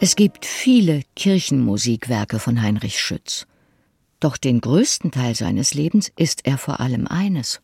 [0.05, 3.47] Es gibt viele Kirchenmusikwerke von Heinrich Schütz.
[4.19, 7.59] Doch den größten Teil seines Lebens ist er vor allem eines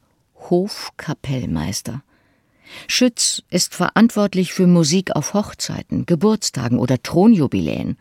[0.49, 2.01] Hofkapellmeister.
[2.87, 7.95] Schütz ist verantwortlich für Musik auf Hochzeiten, Geburtstagen oder Thronjubiläen.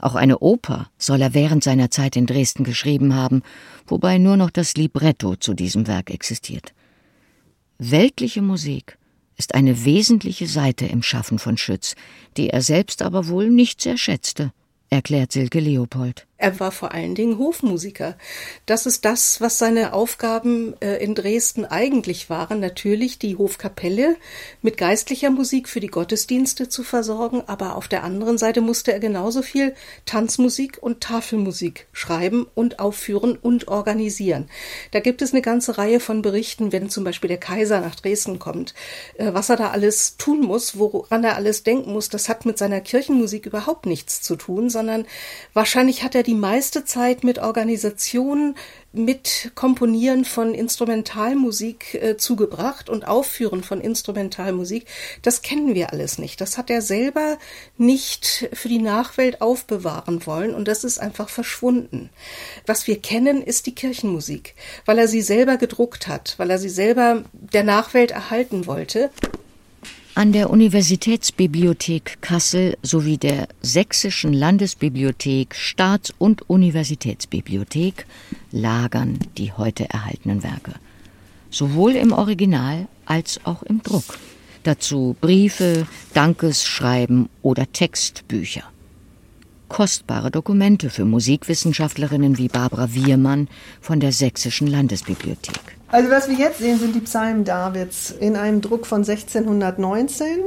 [0.00, 3.44] Auch eine Oper soll er während seiner Zeit in Dresden geschrieben haben,
[3.86, 6.74] wobei nur noch das Libretto zu diesem Werk existiert.
[7.78, 8.98] Weltliche Musik
[9.36, 11.94] ist eine wesentliche Seite im Schaffen von Schütz,
[12.36, 14.52] die er selbst aber wohl nicht sehr schätzte,
[14.90, 16.26] erklärt Silke Leopold.
[16.38, 18.14] Er war vor allen Dingen Hofmusiker.
[18.66, 22.60] Das ist das, was seine Aufgaben äh, in Dresden eigentlich waren.
[22.60, 24.16] Natürlich die Hofkapelle
[24.60, 29.00] mit geistlicher Musik für die Gottesdienste zu versorgen, aber auf der anderen Seite musste er
[29.00, 34.50] genauso viel Tanzmusik und Tafelmusik schreiben und aufführen und organisieren.
[34.90, 38.38] Da gibt es eine ganze Reihe von Berichten, wenn zum Beispiel der Kaiser nach Dresden
[38.38, 38.74] kommt,
[39.16, 42.10] äh, was er da alles tun muss, woran er alles denken muss.
[42.10, 45.06] Das hat mit seiner Kirchenmusik überhaupt nichts zu tun, sondern
[45.54, 48.56] wahrscheinlich hat er die meiste Zeit mit Organisationen,
[48.92, 54.86] mit Komponieren von Instrumentalmusik äh, zugebracht und Aufführen von Instrumentalmusik.
[55.22, 56.40] Das kennen wir alles nicht.
[56.40, 57.38] Das hat er selber
[57.76, 62.10] nicht für die Nachwelt aufbewahren wollen und das ist einfach verschwunden.
[62.64, 64.54] Was wir kennen, ist die Kirchenmusik,
[64.86, 69.10] weil er sie selber gedruckt hat, weil er sie selber der Nachwelt erhalten wollte.
[70.16, 78.06] An der Universitätsbibliothek Kassel sowie der Sächsischen Landesbibliothek Staats- und Universitätsbibliothek
[78.50, 80.72] lagern die heute erhaltenen Werke,
[81.50, 84.18] sowohl im Original als auch im Druck.
[84.62, 88.64] Dazu Briefe, Dankesschreiben oder Textbücher.
[89.68, 93.48] Kostbare Dokumente für Musikwissenschaftlerinnen wie Barbara Wiermann
[93.82, 95.75] von der Sächsischen Landesbibliothek.
[95.88, 100.40] Also was wir jetzt sehen, sind die Psalmen Davids in einem Druck von 1619.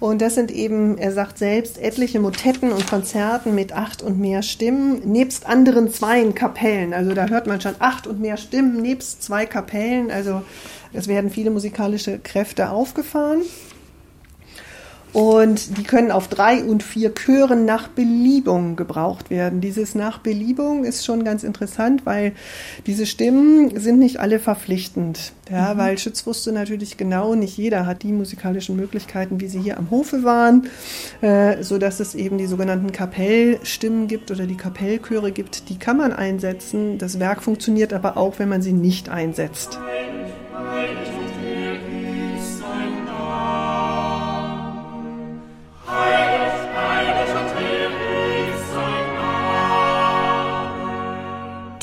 [0.00, 4.42] Und das sind eben, er sagt selbst, etliche Motetten und Konzerten mit acht und mehr
[4.42, 6.92] Stimmen, nebst anderen zweien Kapellen.
[6.92, 10.10] Also da hört man schon acht und mehr Stimmen, nebst zwei Kapellen.
[10.10, 10.42] Also
[10.92, 13.42] es werden viele musikalische Kräfte aufgefahren.
[15.14, 19.60] Und die können auf drei und vier Chören nach Beliebung gebraucht werden.
[19.60, 22.32] Dieses nach Beliebung ist schon ganz interessant, weil
[22.86, 25.32] diese Stimmen sind nicht alle verpflichtend.
[25.48, 25.78] Ja, mhm.
[25.78, 29.90] weil Schütz wusste natürlich genau, nicht jeder hat die musikalischen Möglichkeiten, wie sie hier am
[29.90, 30.68] Hofe waren,
[31.20, 35.68] äh, so dass es eben die sogenannten Kapellstimmen gibt oder die Kapellchöre gibt.
[35.68, 36.98] Die kann man einsetzen.
[36.98, 39.78] Das Werk funktioniert aber auch, wenn man sie nicht einsetzt.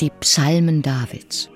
[0.02, 1.48] Die Psalmen Davids.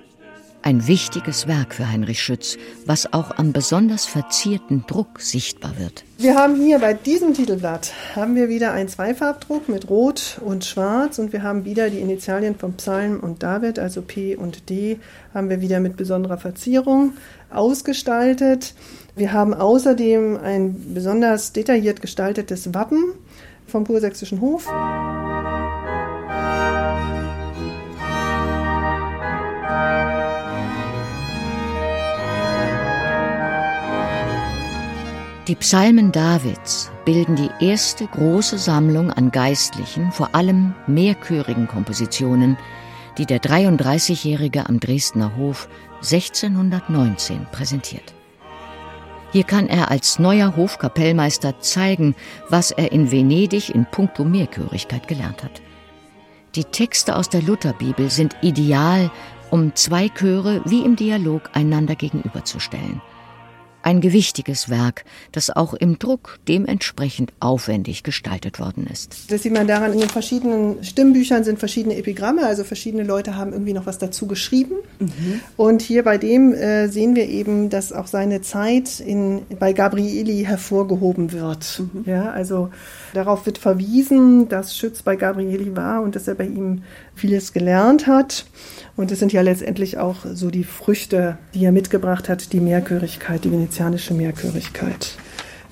[0.61, 6.05] Ein wichtiges Werk für Heinrich Schütz, was auch am besonders verzierten Druck sichtbar wird.
[6.17, 11.19] Wir haben hier bei diesem Titelblatt haben wir wieder einen Zweifarbdruck mit Rot und Schwarz
[11.19, 14.97] und wir haben wieder die Initialien von Psalm und David, also P und D,
[15.33, 17.17] haben wir wieder mit besonderer Verzierung
[17.49, 18.75] ausgestaltet.
[19.17, 23.11] Wir haben außerdem ein besonders detailliert gestaltetes Wappen
[23.65, 24.69] vom Kursächsischen Hof.
[35.47, 42.57] Die Psalmen Davids bilden die erste große Sammlung an geistlichen, vor allem mehrchörigen Kompositionen,
[43.17, 45.69] die der 33-Jährige am Dresdner Hof
[45.99, 48.13] 1619 präsentiert.
[49.31, 52.13] Hier kann er als neuer Hofkapellmeister zeigen,
[52.49, 55.61] was er in Venedig in puncto Mehrchörigkeit gelernt hat.
[56.55, 59.09] Die Texte aus der Lutherbibel sind ideal,
[59.49, 63.01] um zwei Chöre wie im Dialog einander gegenüberzustellen–
[63.87, 69.31] ein gewichtiges Werk, das auch im Druck dementsprechend aufwendig gestaltet worden ist.
[69.31, 73.53] Das sieht man daran, in den verschiedenen Stimmbüchern sind verschiedene Epigramme, also verschiedene Leute haben
[73.53, 74.75] irgendwie noch was dazu geschrieben.
[74.99, 75.39] Mhm.
[75.55, 80.43] Und hier bei dem äh, sehen wir eben, dass auch seine Zeit in, bei Gabrieli
[80.43, 81.81] hervorgehoben wird.
[81.93, 82.03] Mhm.
[82.05, 82.71] Ja, also
[83.13, 86.83] darauf wird verwiesen, dass Schütz bei Gabrieli war und dass er bei ihm
[87.17, 88.45] vieles gelernt hat.
[88.95, 93.43] Und es sind ja letztendlich auch so die Früchte, die er mitgebracht hat, die Mehrchörigkeit,
[93.43, 95.17] die venezianische Mehrchörigkeit.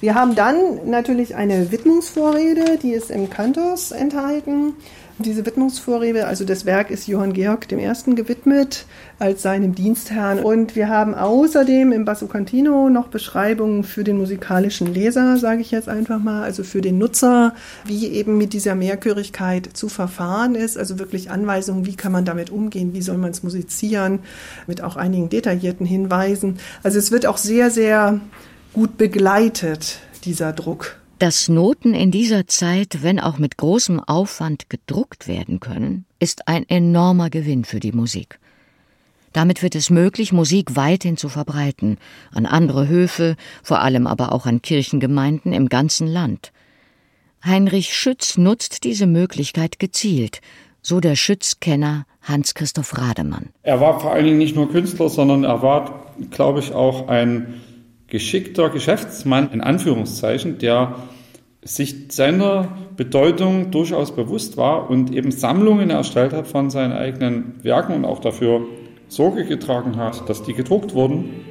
[0.02, 4.74] Wir haben dann natürlich eine Widmungsvorrede, die ist im Kantos enthalten.
[5.18, 8.16] Diese Widmungsvorrede, also das Werk ist Johann Georg I.
[8.16, 8.86] gewidmet
[9.18, 10.40] als seinem Dienstherrn.
[10.40, 15.72] Und wir haben außerdem im Basso Cantino noch Beschreibungen für den musikalischen Leser, sage ich
[15.72, 17.56] jetzt einfach mal, also für den Nutzer,
[17.86, 20.78] wie eben mit dieser Mehrchörigkeit zu verfahren ist.
[20.78, 24.20] Also wirklich Anweisungen, wie kann man damit umgehen, wie soll man es musizieren,
[24.68, 26.58] mit auch einigen detaillierten Hinweisen.
[26.84, 28.20] Also es wird auch sehr, sehr
[28.74, 30.98] gut begleitet, dieser Druck.
[31.18, 36.68] Dass Noten in dieser Zeit, wenn auch mit großem Aufwand gedruckt werden können, ist ein
[36.68, 38.38] enormer Gewinn für die Musik.
[39.32, 42.00] Damit wird es möglich, Musik weithin zu verbreiten,
[42.34, 46.52] an andere Höfe, vor allem aber auch an Kirchengemeinden im ganzen Land.
[47.46, 50.42] Heinrich Schütz nutzt diese Möglichkeit gezielt,
[50.82, 53.50] so der Schützkenner Hans-Christoph Rademann.
[53.64, 57.62] Er war vor allen Dingen nicht nur Künstler, sondern er war, glaube ich, auch ein
[58.08, 60.96] geschickter Geschäftsmann, in Anführungszeichen, der
[61.64, 67.94] sich seiner Bedeutung durchaus bewusst war und eben Sammlungen erstellt hat von seinen eigenen Werken
[67.94, 68.62] und auch dafür
[69.08, 71.42] Sorge getragen hat, dass die gedruckt wurden.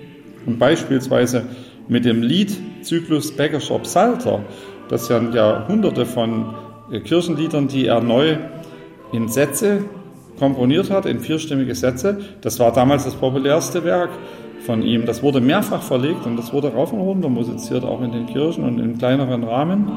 [0.46, 1.46] Und beispielsweise
[1.88, 4.44] mit dem Liedzyklus Bäckerscher Psalter,
[4.88, 6.55] das ja, ja hunderte von
[6.90, 8.36] äh, Kirchenliedern, die er neu
[9.12, 9.84] in Sätze
[10.38, 14.11] komponiert hat, in vierstimmige Sätze, das war damals das populärste Werk
[14.65, 15.07] von ihm.
[15.07, 18.65] Das wurde mehrfach verlegt und das wurde rauf und runter musiziert, auch in den Kirchen
[18.65, 19.91] und in kleineren Rahmen.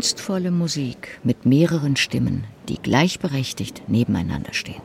[0.00, 4.80] Kunstvolle Musik mit mehreren Stimmen, die gleichberechtigt nebeneinander stehen.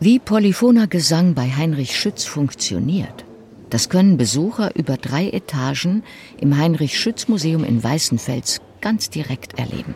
[0.00, 3.26] Wie polyphoner Gesang bei Heinrich Schütz funktioniert,
[3.68, 6.04] das können Besucher über drei Etagen
[6.40, 9.94] im Heinrich Schütz Museum in Weißenfels ganz direkt erleben.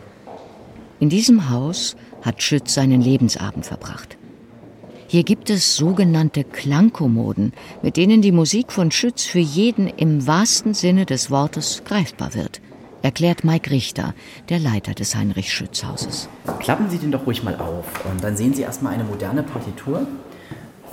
[0.99, 4.19] In diesem Haus hat Schütz seinen Lebensabend verbracht.
[5.07, 10.75] Hier gibt es sogenannte Klangkommoden, mit denen die Musik von Schütz für jeden im wahrsten
[10.75, 12.61] Sinne des Wortes greifbar wird
[13.01, 14.13] erklärt Mike Richter,
[14.49, 16.29] der Leiter des Heinrich-Schütz-Hauses.
[16.59, 17.85] Klappen Sie den doch ruhig mal auf.
[18.09, 20.07] Und dann sehen Sie erstmal eine moderne Partitur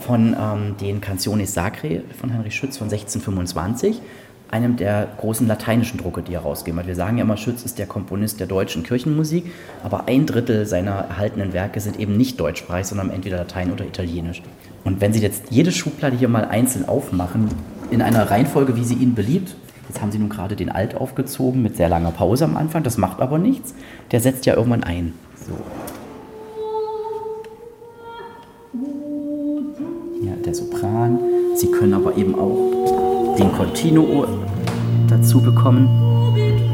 [0.01, 4.01] von ähm, den Canciones Sacre von Heinrich Schütz von 1625,
[4.49, 6.87] einem der großen lateinischen Drucke, die er rausgegeben hat.
[6.87, 9.51] Wir sagen ja immer, Schütz ist der Komponist der deutschen Kirchenmusik,
[9.83, 14.43] aber ein Drittel seiner erhaltenen Werke sind eben nicht deutschsprachig, sondern entweder Latein oder Italienisch.
[14.85, 17.49] Und wenn Sie jetzt jede Schublade hier mal einzeln aufmachen,
[17.91, 19.55] in einer Reihenfolge, wie sie Ihnen beliebt,
[19.89, 22.83] Jetzt haben sie nun gerade den Alt aufgezogen mit sehr langer Pause am Anfang.
[22.83, 23.75] Das macht aber nichts.
[24.11, 25.15] Der setzt ja irgendwann ein.
[25.47, 25.55] So.
[30.21, 31.19] Hier der Sopran.
[31.55, 34.27] Sie können aber eben auch den Continuo
[35.09, 35.89] dazu bekommen.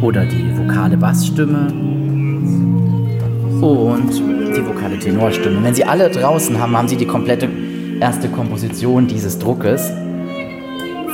[0.00, 1.68] Oder die vokale Bassstimme.
[3.60, 4.10] Und
[4.56, 5.62] die vokale Tenorstimme.
[5.62, 7.48] Wenn Sie alle draußen haben, haben Sie die komplette
[8.00, 9.92] erste Komposition dieses Druckes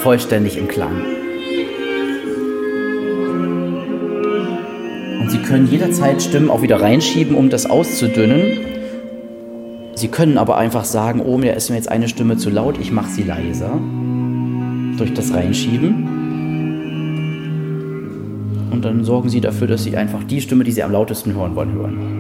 [0.01, 1.18] vollständig im Klang.
[5.29, 8.59] Sie können jederzeit Stimmen auch wieder reinschieben, um das auszudünnen.
[9.95, 12.93] Sie können aber einfach sagen, oh, mir ist mir jetzt eine Stimme zu laut, ich
[12.93, 13.79] mache sie leiser.
[14.97, 16.29] Durch das Reinschieben.
[18.71, 21.57] Und dann sorgen Sie dafür, dass Sie einfach die Stimme, die Sie am lautesten hören
[21.57, 22.19] wollen, hören.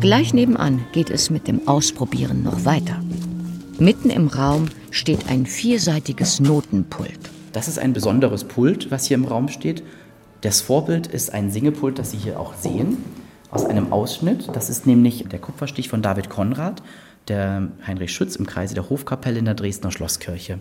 [0.00, 3.00] Gleich nebenan geht es mit dem Ausprobieren noch weiter.
[3.78, 7.33] Mitten im Raum steht ein vierseitiges Notenpult.
[7.54, 9.84] Das ist ein besonderes Pult, was hier im Raum steht.
[10.40, 12.98] Das Vorbild ist ein Singepult, das Sie hier auch sehen,
[13.48, 14.48] aus einem Ausschnitt.
[14.52, 16.82] Das ist nämlich der Kupferstich von David Konrad,
[17.28, 20.58] der Heinrich Schütz im Kreise der Hofkapelle in der Dresdner Schlosskirche.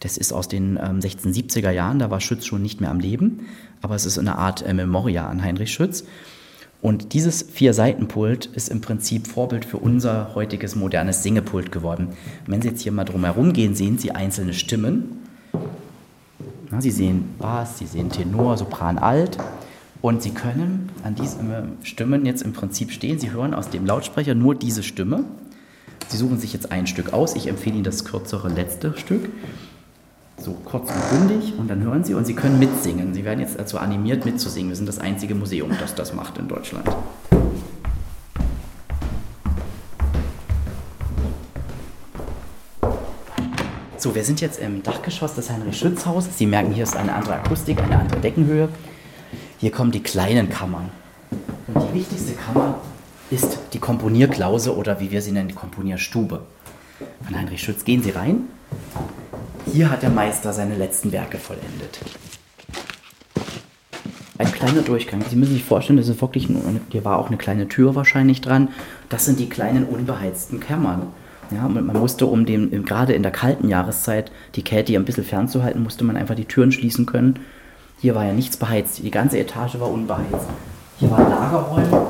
[0.00, 3.46] Das ist aus den ähm, 1670er Jahren, da war Schütz schon nicht mehr am Leben,
[3.80, 6.04] aber es ist eine Art äh, Memoria an Heinrich Schütz.
[6.82, 12.08] Und dieses Vier-Seiten-Pult ist im Prinzip Vorbild für unser heutiges modernes Singepult geworden.
[12.48, 15.23] Wenn Sie jetzt hier mal drumherum gehen, sehen Sie einzelne Stimmen.
[16.80, 19.38] Sie sehen Bass, Sie sehen Tenor, Sopran, Alt.
[20.00, 21.50] Und Sie können an diesen
[21.82, 23.18] Stimmen jetzt im Prinzip stehen.
[23.18, 25.24] Sie hören aus dem Lautsprecher nur diese Stimme.
[26.08, 27.36] Sie suchen sich jetzt ein Stück aus.
[27.36, 29.30] Ich empfehle Ihnen das kürzere letzte Stück
[30.36, 33.14] so kurz und bündig und dann hören Sie und Sie können mitsingen.
[33.14, 34.70] Sie werden jetzt dazu animiert mitzusingen.
[34.70, 36.88] Wir sind das einzige Museum, das das macht in Deutschland.
[44.04, 46.36] So, wir sind jetzt im Dachgeschoss des Heinrich-Schütz-Hauses.
[46.36, 48.68] Sie merken, hier ist eine andere Akustik, eine andere Deckenhöhe.
[49.58, 50.90] Hier kommen die kleinen Kammern.
[51.72, 52.80] Und die wichtigste Kammer
[53.30, 56.42] ist die Komponierklause oder wie wir sie nennen, die Komponierstube.
[57.24, 58.42] Von Heinrich Schütz gehen Sie rein
[59.72, 61.98] hier hat der Meister seine letzten Werke vollendet.
[64.36, 65.24] Ein kleiner Durchgang.
[65.30, 66.46] Sie müssen sich vorstellen, das ist wirklich,
[66.90, 68.68] hier war auch eine kleine Tür wahrscheinlich dran.
[69.08, 71.06] Das sind die kleinen unbeheizten Kammern.
[71.50, 75.24] Ja, und man musste, um dem, gerade in der kalten Jahreszeit, die Kälte ein bisschen
[75.24, 77.40] fernzuhalten, musste man einfach die Türen schließen können.
[78.00, 79.02] Hier war ja nichts beheizt.
[79.02, 80.46] Die ganze Etage war unbeheizt.
[80.98, 82.06] Hier waren Lagerräume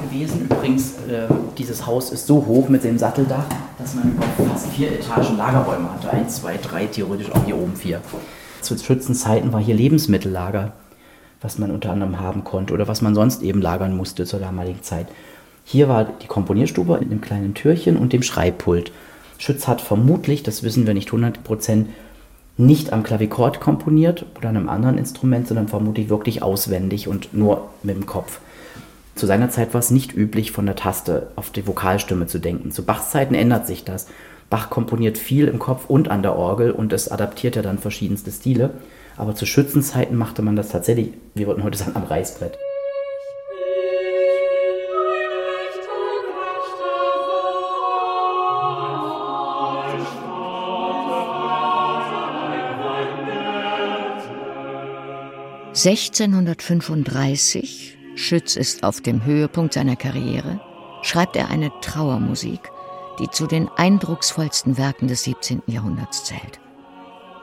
[0.00, 0.46] gewesen.
[0.50, 1.26] Übrigens, äh,
[1.58, 3.44] dieses Haus ist so hoch mit dem Satteldach,
[3.78, 4.14] dass man
[4.48, 6.10] fast vier Etagen Lagerräume hatte.
[6.10, 8.00] Eins, zwei, drei, theoretisch auch hier oben vier.
[8.60, 10.72] Zu Schützenzeiten war hier Lebensmittellager,
[11.40, 14.82] was man unter anderem haben konnte oder was man sonst eben lagern musste zur damaligen
[14.82, 15.08] Zeit.
[15.64, 18.92] Hier war die Komponierstube in dem kleinen Türchen und dem Schreibpult.
[19.38, 21.88] Schütz hat vermutlich, das wissen wir nicht 100 Prozent,
[22.56, 27.70] nicht am Klavichord komponiert oder an einem anderen Instrument, sondern vermutlich wirklich auswendig und nur
[27.82, 28.40] mit dem Kopf.
[29.14, 32.70] Zu seiner Zeit war es nicht üblich, von der Taste auf die Vokalstimme zu denken.
[32.70, 34.06] Zu Bachs Zeiten ändert sich das.
[34.48, 38.30] Bach komponiert viel im Kopf und an der Orgel und es adaptiert ja dann verschiedenste
[38.30, 38.70] Stile.
[39.16, 42.58] Aber zu Schützenzeiten machte man das tatsächlich, wir würden heute sagen, am Reißbrett.
[55.84, 60.60] (1635) Schütz ist auf dem Höhepunkt seiner Karriere,
[61.02, 62.70] schreibt er eine Trauermusik,
[63.18, 65.64] die zu den eindrucksvollsten Werken des 17.
[65.66, 66.60] Jahrhunderts zählt.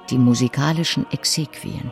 [0.09, 1.91] Die musikalischen Exequien.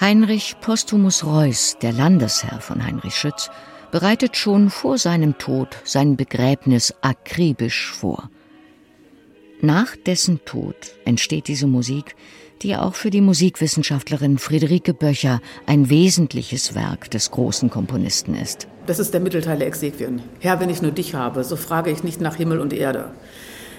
[0.00, 3.50] Heinrich Postumus Reuß, der Landesherr von Heinrich Schütz,
[3.90, 8.30] bereitet schon vor seinem Tod sein Begräbnis akribisch vor.
[9.60, 12.14] Nach dessen Tod entsteht diese Musik,
[12.62, 18.66] die auch für die Musikwissenschaftlerin Friederike Böcher ein wesentliches Werk des großen Komponisten ist.
[18.86, 20.22] Das ist der Mittelteil der Exequien.
[20.40, 23.10] Herr, wenn ich nur dich habe, so frage ich nicht nach Himmel und Erde.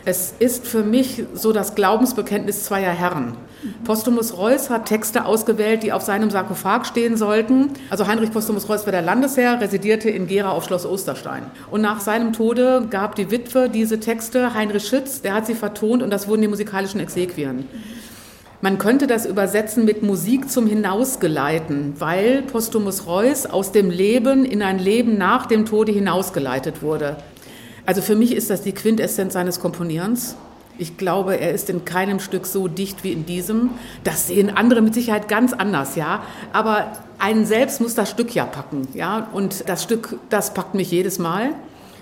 [0.10, 3.36] Es ist für mich so das Glaubensbekenntnis zweier Herren.
[3.84, 7.72] Postumus Reuß hat Texte ausgewählt, die auf seinem Sarkophag stehen sollten.
[7.90, 11.44] Also Heinrich Postumus Reuß war der Landesherr, residierte in Gera auf Schloss Osterstein.
[11.72, 16.02] Und nach seinem Tode gab die Witwe diese Texte, Heinrich Schütz, der hat sie vertont
[16.02, 17.66] und das wurden die musikalischen Exequien.
[18.60, 24.64] Man könnte das übersetzen mit Musik zum Hinausgeleiten, weil Postumus Reuß aus dem Leben in
[24.64, 27.18] ein Leben nach dem Tode hinausgeleitet wurde.
[27.86, 30.36] Also für mich ist das die Quintessenz seines Komponierens.
[30.80, 33.72] Ich glaube, er ist in keinem Stück so dicht wie in diesem.
[34.04, 36.24] Das sehen andere mit Sicherheit ganz anders, ja.
[36.52, 39.28] Aber einen selbst muss das Stück ja packen, ja.
[39.34, 41.52] Und das Stück, das packt mich jedes Mal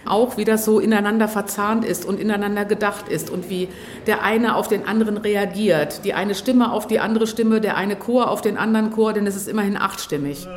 [0.05, 3.69] auch wie das so ineinander verzahnt ist und ineinander gedacht ist und wie
[4.07, 6.05] der eine auf den anderen reagiert.
[6.05, 9.27] Die eine Stimme auf die andere Stimme, der eine Chor auf den anderen Chor, denn
[9.27, 10.47] es ist immerhin achtstimmig.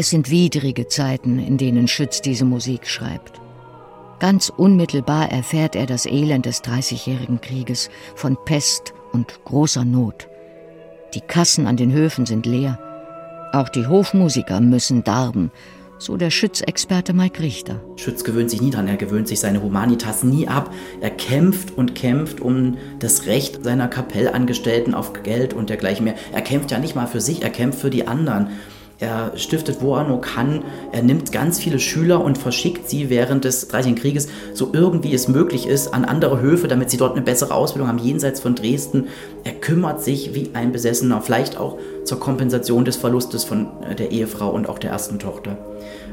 [0.00, 3.38] Es sind widrige Zeiten, in denen Schütz diese Musik schreibt.
[4.18, 10.26] Ganz unmittelbar erfährt er das Elend des Dreißigjährigen Krieges von Pest und großer Not.
[11.12, 12.78] Die Kassen an den Höfen sind leer.
[13.52, 15.50] Auch die Hofmusiker müssen darben,
[15.98, 17.82] so der Schützexperte Mike Richter.
[17.96, 20.72] Schütz gewöhnt sich nie dran, er gewöhnt sich seine Humanitas nie ab.
[21.02, 26.14] Er kämpft und kämpft um das Recht seiner Kapellangestellten auf Geld und dergleichen mehr.
[26.32, 28.48] Er kämpft ja nicht mal für sich, er kämpft für die anderen.
[29.00, 30.62] Er stiftet, wo er nur kann.
[30.92, 35.26] Er nimmt ganz viele Schüler und verschickt sie während des Dreißigjährigen Krieges, so irgendwie es
[35.26, 39.08] möglich ist, an andere Höfe, damit sie dort eine bessere Ausbildung haben, jenseits von Dresden.
[39.42, 44.10] Er kümmert sich wie ein Besessener, vielleicht auch zur Kompensation des Verlustes von äh, der
[44.10, 45.56] Ehefrau und auch der ersten Tochter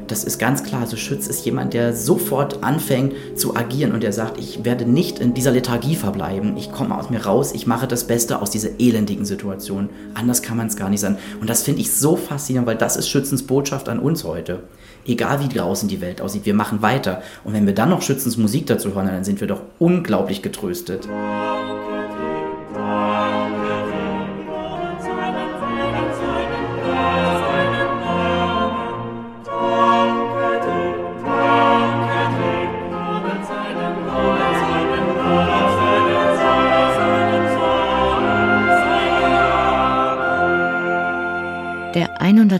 [0.08, 0.82] das ist ganz klar.
[0.82, 5.18] Also Schütz ist jemand, der sofort anfängt zu agieren und der sagt, ich werde nicht
[5.18, 6.56] in dieser Lethargie verbleiben.
[6.56, 9.88] Ich komme aus mir raus, ich mache das Beste aus dieser elendigen Situation.
[10.14, 11.18] Anders kann man es gar nicht sein.
[11.40, 14.64] Und das finde ich so faszinierend, weil das ist Schützens Botschaft an uns heute.
[15.06, 17.22] Egal wie draußen die Welt aussieht, wir machen weiter.
[17.44, 21.08] Und wenn wir dann noch Schützens Musik dazu hören, dann sind wir doch unglaublich getröstet.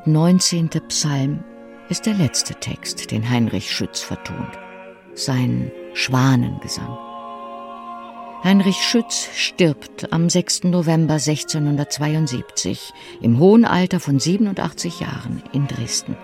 [0.09, 0.70] Der 119.
[0.88, 1.44] Psalm
[1.90, 4.59] ist der letzte Text, den Heinrich Schütz vertont.
[5.12, 6.96] Sein Schwanengesang.
[8.42, 10.64] Heinrich Schütz stirbt am 6.
[10.64, 16.16] November 1672 im hohen Alter von 87 Jahren in Dresden.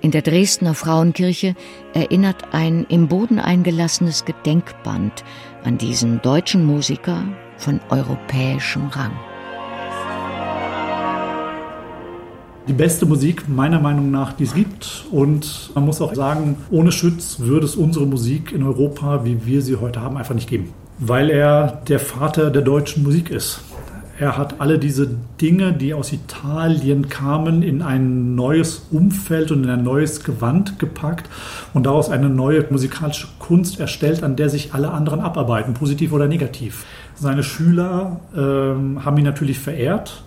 [0.00, 1.56] In der Dresdner Frauenkirche
[1.92, 5.24] erinnert ein im Boden eingelassenes Gedenkband
[5.62, 7.22] an diesen deutschen Musiker
[7.58, 9.12] von europäischem Rang.
[12.68, 15.04] Die beste Musik meiner Meinung nach, die es gibt.
[15.10, 19.62] Und man muss auch sagen, ohne Schütz würde es unsere Musik in Europa, wie wir
[19.62, 20.72] sie heute haben, einfach nicht geben.
[20.98, 23.60] Weil er der Vater der deutschen Musik ist.
[24.18, 25.10] Er hat alle diese
[25.42, 31.28] Dinge, die aus Italien kamen, in ein neues Umfeld und in ein neues Gewand gepackt
[31.74, 36.28] und daraus eine neue musikalische Kunst erstellt, an der sich alle anderen abarbeiten, positiv oder
[36.28, 36.86] negativ.
[37.14, 40.22] Seine Schüler äh, haben ihn natürlich verehrt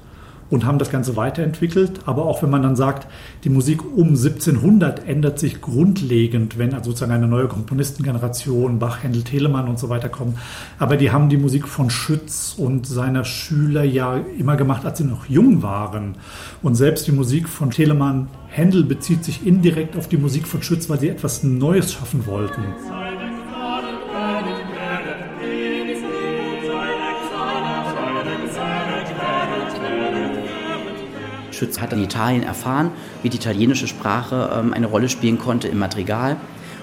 [0.50, 2.02] und haben das Ganze weiterentwickelt.
[2.06, 3.08] Aber auch wenn man dann sagt,
[3.44, 9.24] die Musik um 1700 ändert sich grundlegend, wenn also sozusagen eine neue Komponistengeneration, Bach, Händel,
[9.24, 10.38] Telemann und so weiter kommen.
[10.78, 15.04] Aber die haben die Musik von Schütz und seiner Schüler ja immer gemacht, als sie
[15.04, 16.16] noch jung waren.
[16.62, 20.90] Und selbst die Musik von Telemann, Händel bezieht sich indirekt auf die Musik von Schütz,
[20.90, 22.64] weil sie etwas Neues schaffen wollten.
[31.60, 32.92] Schütz hat in Italien erfahren,
[33.22, 36.38] wie die italienische Sprache ähm, eine Rolle spielen konnte im Madrigal.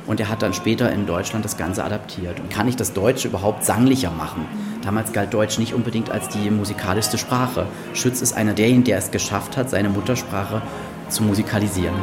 [0.07, 2.39] Und er hat dann später in Deutschland das Ganze adaptiert.
[2.39, 4.47] Und kann ich das Deutsche überhaupt sanglicher machen?
[4.83, 7.67] Damals galt Deutsch nicht unbedingt als die musikalischste Sprache.
[7.95, 10.63] Schütz ist einer derjenigen, der es geschafft hat, seine Muttersprache
[11.09, 11.95] zu musikalisieren.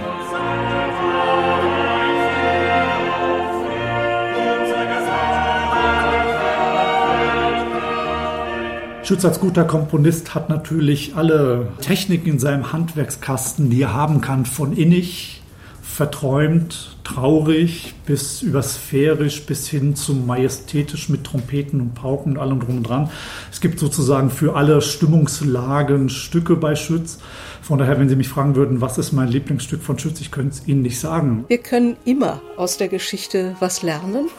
[9.04, 14.46] Schütz als guter Komponist hat natürlich alle Techniken in seinem Handwerkskasten, die er haben kann,
[14.46, 15.42] von innig,
[15.82, 22.62] verträumt, traurig bis über sphärisch bis hin zum majestätisch mit Trompeten und Pauken und allem
[22.62, 23.10] drum und dran.
[23.52, 27.20] Es gibt sozusagen für alle Stimmungslagen Stücke bei Schütz.
[27.62, 30.56] Von daher, wenn Sie mich fragen würden, was ist mein Lieblingsstück von Schütz, ich könnte
[30.56, 31.44] es Ihnen nicht sagen.
[31.50, 34.30] Wir können immer aus der Geschichte was lernen.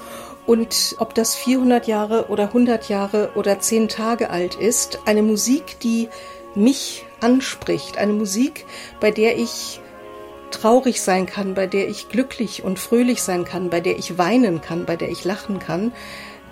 [0.46, 5.78] Und ob das 400 Jahre oder 100 Jahre oder 10 Tage alt ist, eine Musik,
[5.80, 6.08] die
[6.54, 8.66] mich anspricht, eine Musik,
[9.00, 9.80] bei der ich
[10.50, 14.60] traurig sein kann, bei der ich glücklich und fröhlich sein kann, bei der ich weinen
[14.60, 15.92] kann, bei der ich lachen kann,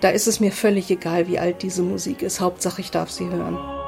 [0.00, 2.40] da ist es mir völlig egal, wie alt diese Musik ist.
[2.40, 3.81] Hauptsache, ich darf sie hören.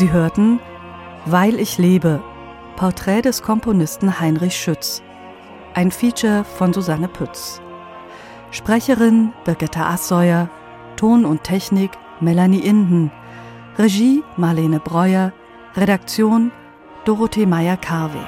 [0.00, 0.60] Sie hörten
[1.26, 2.22] Weil ich lebe,
[2.76, 5.02] Porträt des Komponisten Heinrich Schütz.
[5.74, 7.60] Ein Feature von Susanne Pütz.
[8.50, 10.48] Sprecherin Birgitta Asseuer,
[10.96, 13.12] Ton und Technik Melanie Inden,
[13.76, 15.34] Regie Marlene Breuer,
[15.76, 16.50] Redaktion
[17.04, 18.26] Dorothee Meyer-Karweg.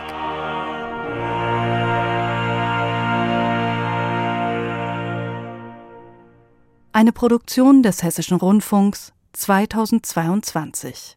[6.93, 11.16] Eine Produktion des Hessischen Rundfunks 2022